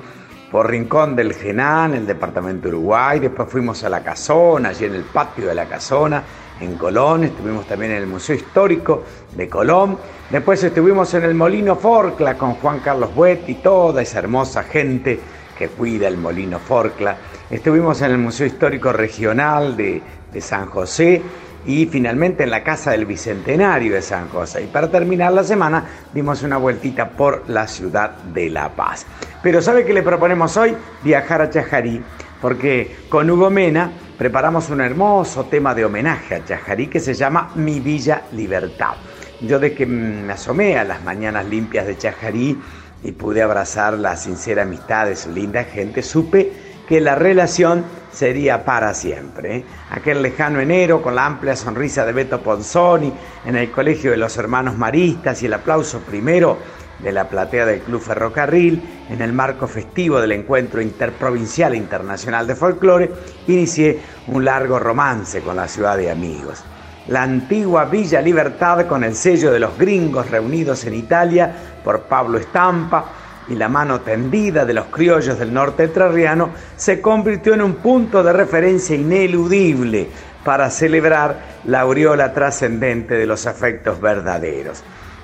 [0.52, 5.02] por Rincón del Genán, el departamento Uruguay, después fuimos a la Casona, allí en el
[5.02, 6.22] patio de la Casona,
[6.60, 9.02] en Colón, estuvimos también en el Museo Histórico
[9.34, 9.98] de Colón,
[10.30, 15.18] después estuvimos en el Molino Forcla con Juan Carlos Buet y toda esa hermosa gente
[15.58, 17.16] que cuida el Molino Forcla.
[17.53, 20.00] Estuvimos en el Museo Histórico Regional de,
[20.40, 21.20] San José
[21.66, 24.62] y finalmente en la Casa del Bicentenario de San José.
[24.62, 25.84] Y para terminar la semana
[26.14, 29.05] dimos una vueltita por la ciudad de La Paz.
[29.42, 30.74] Pero ¿sabe qué le proponemos hoy?
[31.05, 32.03] Viajar a Chajarí,
[32.40, 37.50] porque con Hugo Mena preparamos un hermoso tema de homenaje a Chajarí que se llama
[37.55, 38.94] Mi Villa Libertad.
[39.42, 42.59] Yo de que me asomé a las mañanas limpias de Chajarí,
[43.05, 46.53] y pude abrazar la sincera amistad de su linda gente, supe
[46.88, 49.56] que la relación sería para siempre.
[49.56, 49.64] ¿eh?
[49.90, 53.12] Aquel lejano enero con la amplia sonrisa de Beto Ponzoni
[53.44, 56.58] en el Colegio de los Hermanos Maristas y el aplauso primero
[56.98, 62.54] de la platea del Club Ferrocarril en el marco festivo del Encuentro Interprovincial Internacional de
[62.54, 63.10] Folclore,
[63.48, 66.62] inicié un largo romance con la ciudad de amigos
[67.08, 71.52] la antigua Villa Libertad con el sello de los gringos reunidos en Italia
[71.82, 73.04] por Pablo Estampa
[73.49, 78.22] y la mano tendida de los criollos del norte entrerriano se convirtió en un punto
[78.22, 80.09] de referencia ineludible
[80.45, 84.82] para celebrar la aureola trascendente de los afectos verdaderos.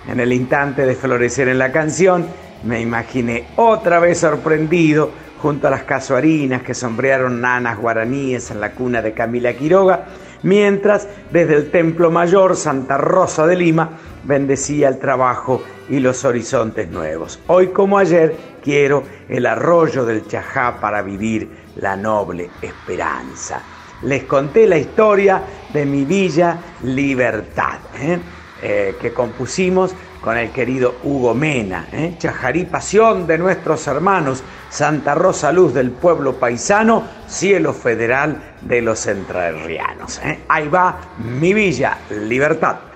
[0.09, 2.27] En el instante de florecer en la canción,
[2.65, 5.11] me imaginé otra vez sorprendido
[5.41, 10.07] junto a las casuarinas que sombrearon nanas guaraníes en la cuna de Camila Quiroga,
[10.43, 13.91] mientras desde el Templo Mayor Santa Rosa de Lima
[14.25, 17.41] bendecía el trabajo y los horizontes nuevos.
[17.47, 23.63] Hoy como ayer quiero el arroyo del Chajá para vivir la noble esperanza.
[24.03, 28.19] Les conté la historia de mi villa Libertad, ¿eh?
[28.61, 32.17] Eh, que compusimos con el querido Hugo Mena, ¿eh?
[32.19, 39.07] Chajarí Pasión de nuestros hermanos, Santa Rosa Luz del pueblo paisano, cielo federal de los
[39.07, 40.21] entrerrianos.
[40.25, 40.41] ¿eh?
[40.49, 42.88] Ahí va mi villa, libertad.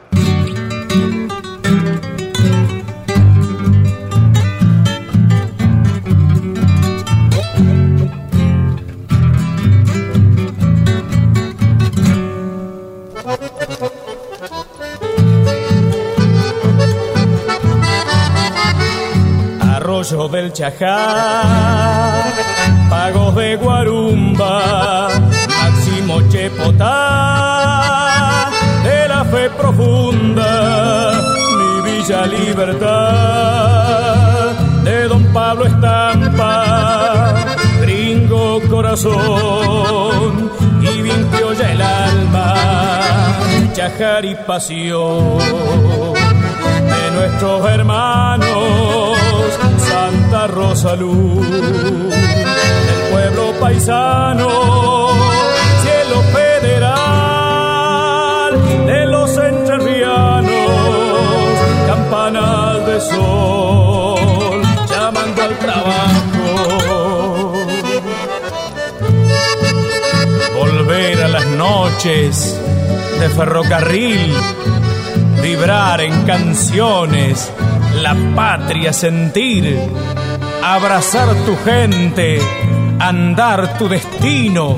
[20.03, 22.25] Arroyo del Chajá,
[22.91, 25.09] pagos de Guarumba,
[25.49, 26.91] Máximo Chepotá,
[28.83, 31.13] de la fe profunda,
[31.57, 32.91] mi Villa Libertad,
[34.83, 37.35] de Don Pablo Estampa,
[37.83, 40.51] gringo corazón
[40.81, 41.29] y bien
[41.59, 42.55] ya el alma,
[43.73, 46.22] Chajar y pasión
[46.93, 48.83] de nuestros hermanos
[49.79, 54.49] Santa Rosa Luz, del pueblo paisano,
[55.83, 56.93] cielo federal,
[58.87, 60.51] de los entrerrianos,
[61.87, 67.53] campanas de sol, llamando al trabajo.
[70.55, 72.59] Volver a las noches
[73.21, 74.35] de ferrocarril
[75.43, 77.53] vibrar en canciones,
[78.01, 79.77] la patria sentir,
[80.63, 82.39] abrazar tu gente,
[83.01, 84.77] andar tu destino,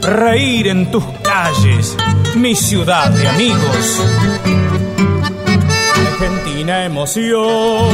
[0.00, 1.96] reír en tus calles,
[2.36, 4.00] mi ciudad de amigos.
[6.12, 7.88] Argentina emoción,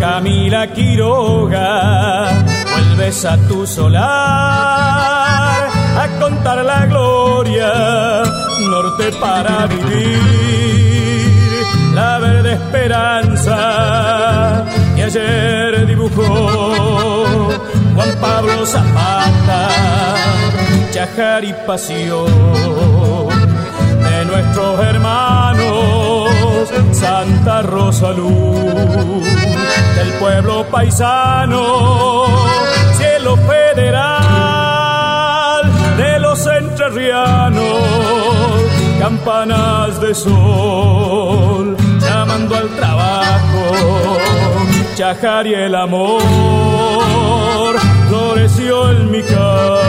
[0.00, 2.32] Camila Quiroga,
[2.72, 4.06] vuelves a tu solar
[5.98, 8.35] a contar la gloria
[8.82, 11.32] norte para vivir,
[11.94, 13.56] la verde esperanza
[14.94, 17.48] que ayer dibujó
[17.94, 19.68] Juan Pablo Zapata,
[20.90, 22.26] Chajar y pasión
[24.08, 26.28] de nuestros hermanos
[26.92, 29.24] Santa Rosa Luz,
[29.96, 32.26] del pueblo paisano,
[32.98, 34.36] cielo federal
[35.96, 37.55] de los entrerrianos
[38.98, 44.18] campanas de sol, llamando al trabajo,
[44.94, 46.22] Chajar y el amor,
[48.08, 49.85] floreció en mi casa.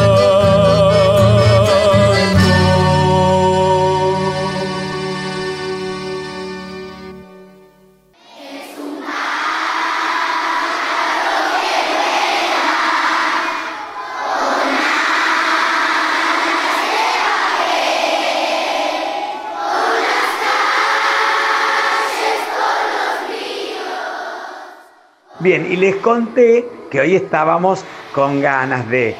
[25.69, 29.15] Y les conté que hoy estábamos con ganas de,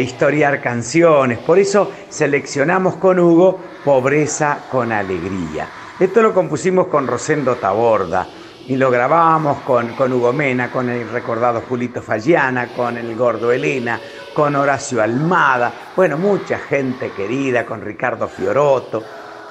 [0.00, 5.68] historiar canciones, por eso seleccionamos con Hugo Pobreza con Alegría.
[5.98, 8.26] Esto lo compusimos con Rosendo Taborda
[8.66, 13.52] y lo grabamos con, con Hugo Mena, con el recordado Julito Falliana, con el gordo
[13.52, 14.00] Elena,
[14.34, 19.02] con Horacio Almada, bueno, mucha gente querida, con Ricardo Fioroto,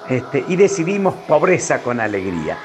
[0.10, 2.58] este, y decidimos Pobreza con Alegría.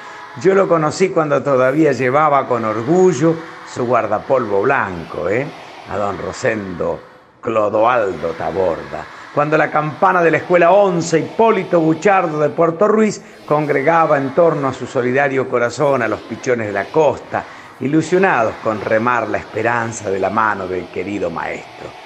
[0.42, 3.36] Yo lo conocí cuando todavía llevaba con orgullo
[3.72, 5.46] su guardapolvo blanco, ¿eh?
[5.88, 6.98] a don Rosendo
[7.40, 9.04] Clodoaldo Taborda.
[9.32, 14.66] Cuando la campana de la Escuela 11 Hipólito Buchardo de Puerto Ruiz congregaba en torno
[14.66, 17.44] a su solidario corazón a los pichones de la costa,
[17.78, 22.03] ilusionados con remar la esperanza de la mano del querido maestro.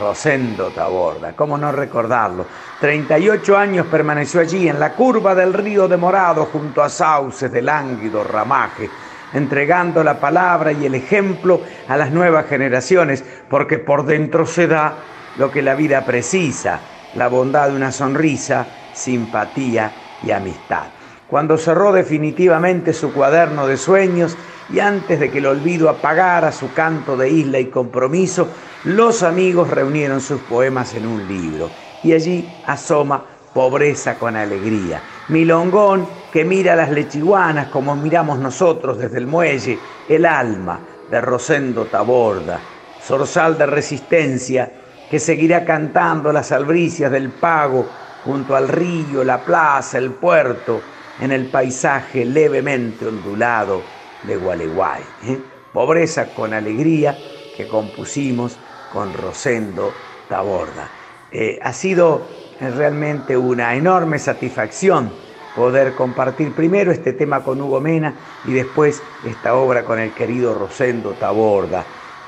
[0.00, 2.46] Rosendo Taborda, ¿cómo no recordarlo?
[2.78, 7.60] 38 años permaneció allí en la curva del río de Morado junto a sauces de
[7.60, 8.90] lánguido ramaje,
[9.34, 15.04] entregando la palabra y el ejemplo a las nuevas generaciones, porque por dentro se da
[15.36, 16.80] lo que la vida precisa,
[17.12, 19.92] la bondad de una sonrisa, simpatía
[20.22, 20.92] y amistad.
[21.26, 24.36] Cuando cerró definitivamente su cuaderno de sueños
[24.68, 28.50] y antes de que el olvido apagara su canto de isla y compromiso,
[28.84, 31.70] los amigos reunieron sus poemas en un libro
[32.02, 33.22] y allí asoma
[33.52, 35.02] Pobreza con Alegría.
[35.28, 39.78] Milongón que mira las lechiguanas como miramos nosotros desde el muelle,
[40.08, 42.60] el alma de Rosendo Taborda,
[43.02, 44.72] zorzal de resistencia
[45.10, 47.86] que seguirá cantando las albricias del pago
[48.24, 50.80] junto al río, la plaza, el puerto,
[51.20, 53.82] en el paisaje levemente ondulado
[54.22, 55.02] de Gualeguay.
[55.24, 55.38] ¿eh?
[55.72, 57.16] Pobreza con alegría
[57.56, 58.56] que compusimos
[58.92, 59.92] con Rosendo
[60.28, 60.88] Taborda.
[61.32, 62.22] Eh, ha sido
[62.60, 65.10] realmente una enorme satisfacción
[65.54, 68.14] poder compartir primero este tema con Hugo Mena
[68.44, 71.84] y después esta obra con el querido Rosendo Taborda,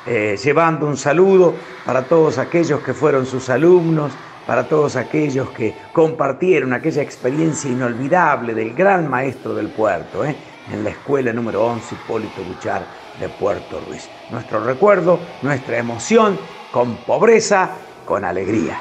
[0.07, 1.55] eh, llevando un saludo
[1.85, 4.13] para todos aquellos que fueron sus alumnos,
[4.47, 10.35] para todos aquellos que compartieron aquella experiencia inolvidable del gran maestro del puerto, ¿eh?
[10.73, 12.83] en la escuela número 11 Hipólito Buchar
[13.21, 14.09] de Puerto Ruiz.
[14.31, 16.39] Nuestro recuerdo, nuestra emoción,
[16.73, 17.71] con pobreza,
[18.07, 18.81] con alegría.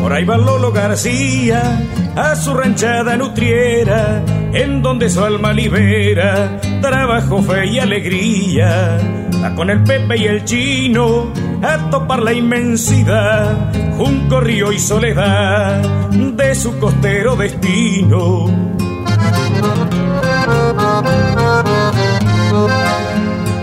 [0.00, 1.78] Por ahí va Lolo García
[2.16, 4.24] a su ranchada nutriera,
[4.54, 8.98] en donde su alma libera trabajo, fe y alegría.
[9.44, 11.30] Va con el Pepe y el Chino
[11.66, 13.54] a topar la inmensidad,
[13.96, 18.46] junco, río y soledad de su costero destino.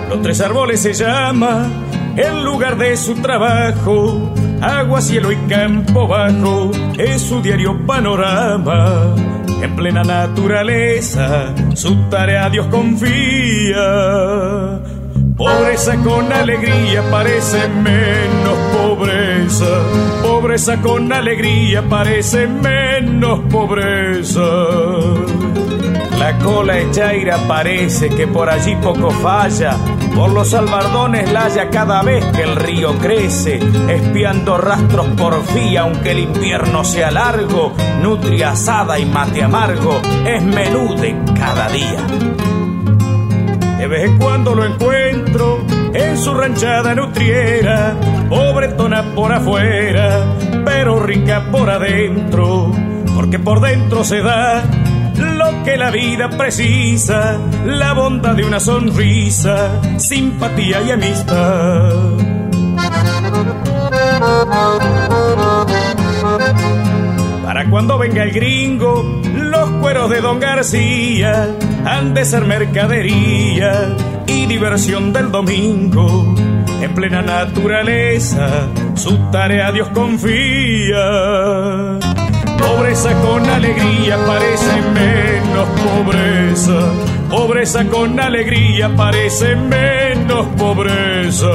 [0.09, 1.67] Los tres árboles se llama
[2.15, 9.15] el lugar de su trabajo, agua, cielo y campo bajo, es su diario panorama.
[9.61, 13.79] En plena naturaleza, su tarea Dios confía.
[15.37, 19.65] Pobreza con alegría parece menos pobreza.
[20.21, 24.41] Pobreza con alegría parece menos pobreza.
[26.19, 29.75] La cola echaira parece que por allí poco falla.
[30.15, 33.59] Por los albardones la haya cada vez que el río crece,
[33.89, 40.43] espiando rastros por fía, aunque el invierno sea largo, nutria asada y mate amargo, es
[40.43, 42.42] menú de cada día.
[43.83, 45.59] De vez en cuando lo encuentro
[45.93, 47.93] en su ranchada nutriera,
[48.29, 50.23] pobretona por afuera,
[50.63, 52.71] pero rica por adentro,
[53.13, 54.63] porque por dentro se da
[55.17, 61.91] lo que la vida precisa, la bondad de una sonrisa, simpatía y amistad.
[67.53, 71.49] Para cuando venga el gringo, los cueros de Don García
[71.85, 73.95] han de ser mercadería
[74.25, 76.33] y diversión del domingo.
[76.81, 80.97] En plena naturaleza, su tarea Dios confía.
[82.57, 86.91] Pobreza con alegría parece menos pobreza.
[87.29, 91.45] Pobreza con alegría parece menos pobreza.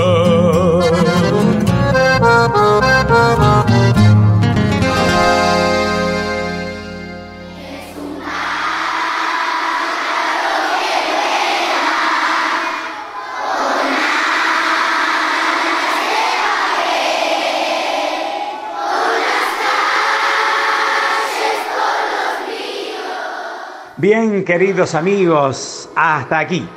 [24.20, 26.68] Bien, queridos amigos, hasta aquí.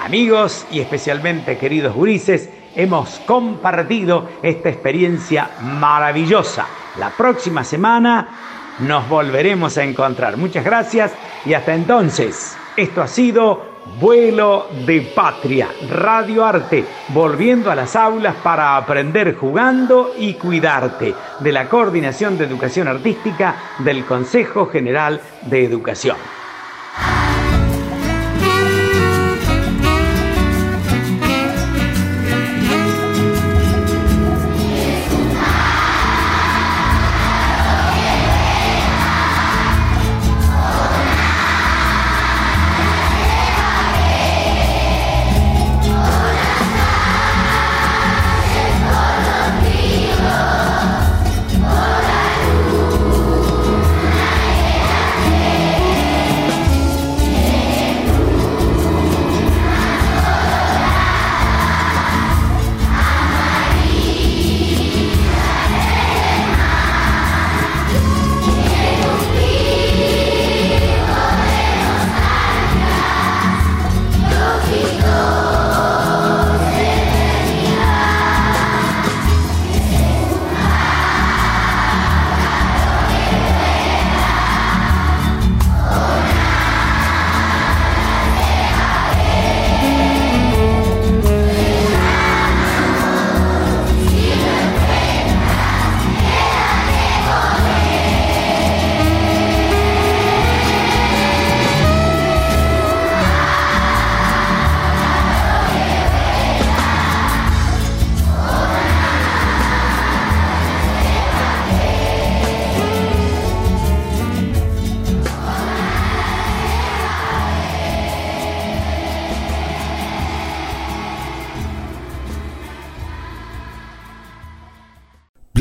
[0.00, 6.66] Amigos y especialmente queridos gurises, hemos compartido esta experiencia maravillosa.
[6.98, 8.26] La próxima semana
[8.78, 10.38] nos volveremos a encontrar.
[10.38, 11.12] Muchas gracias
[11.44, 12.56] y hasta entonces.
[12.74, 13.66] Esto ha sido
[14.00, 21.52] Vuelo de Patria, Radio Arte, volviendo a las aulas para aprender jugando y cuidarte, de
[21.52, 26.16] la Coordinación de Educación Artística del Consejo General de Educación.
[26.98, 27.21] you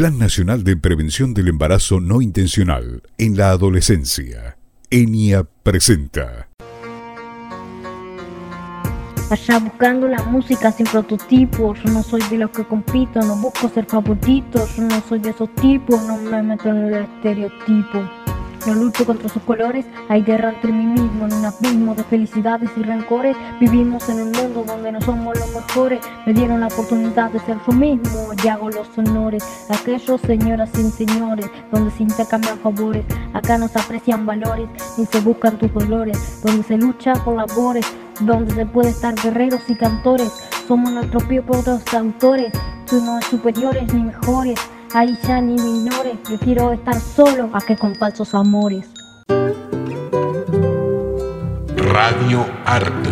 [0.02, 4.58] Plan Nacional de Prevención del Embarazo No Intencional en la Adolescencia.
[4.90, 6.48] ENIA presenta.
[9.30, 13.70] Allá buscando la música sin prototipos, yo no soy de los que compito, no busco
[13.70, 18.21] ser favorito, yo no soy de esos tipos, no me meto en el estereotipo.
[18.66, 19.86] No lucho contra sus colores.
[20.10, 23.36] Hay guerra entre mí mismo en un abismo de felicidades y rencores.
[23.60, 26.00] Vivimos en un mundo donde no somos los mejores.
[26.26, 29.44] Me dieron la oportunidad de ser yo mismo y hago los honores.
[29.70, 33.06] Aquellos señoras sin señores, donde se intercambian favores.
[33.34, 36.42] Acá no se aprecian valores ni se buscan tus dolores.
[36.44, 37.86] Donde se lucha por labores,
[38.20, 40.32] donde se puede estar guerreros y cantores.
[40.68, 42.52] Somos nuestros propios autores,
[42.88, 44.60] tú no superiores ni mejores.
[44.94, 48.86] Ahí ya ni menores, prefiero estar solo a que con falsos amores.
[51.78, 53.10] Radio Arte.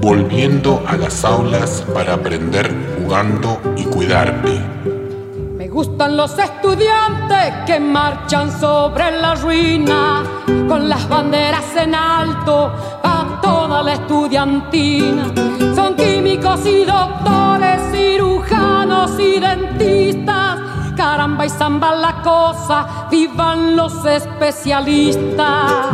[0.00, 4.58] Volviendo a las aulas para aprender jugando y cuidarte.
[5.58, 10.22] Me gustan los estudiantes que marchan sobre la ruina
[10.66, 12.72] con las banderas en alto
[13.42, 15.32] toda la estudiantina.
[15.74, 20.60] Son químicos y doctores, cirujanos y dentistas.
[20.96, 25.92] Caramba y zamba la cosa, vivan los especialistas.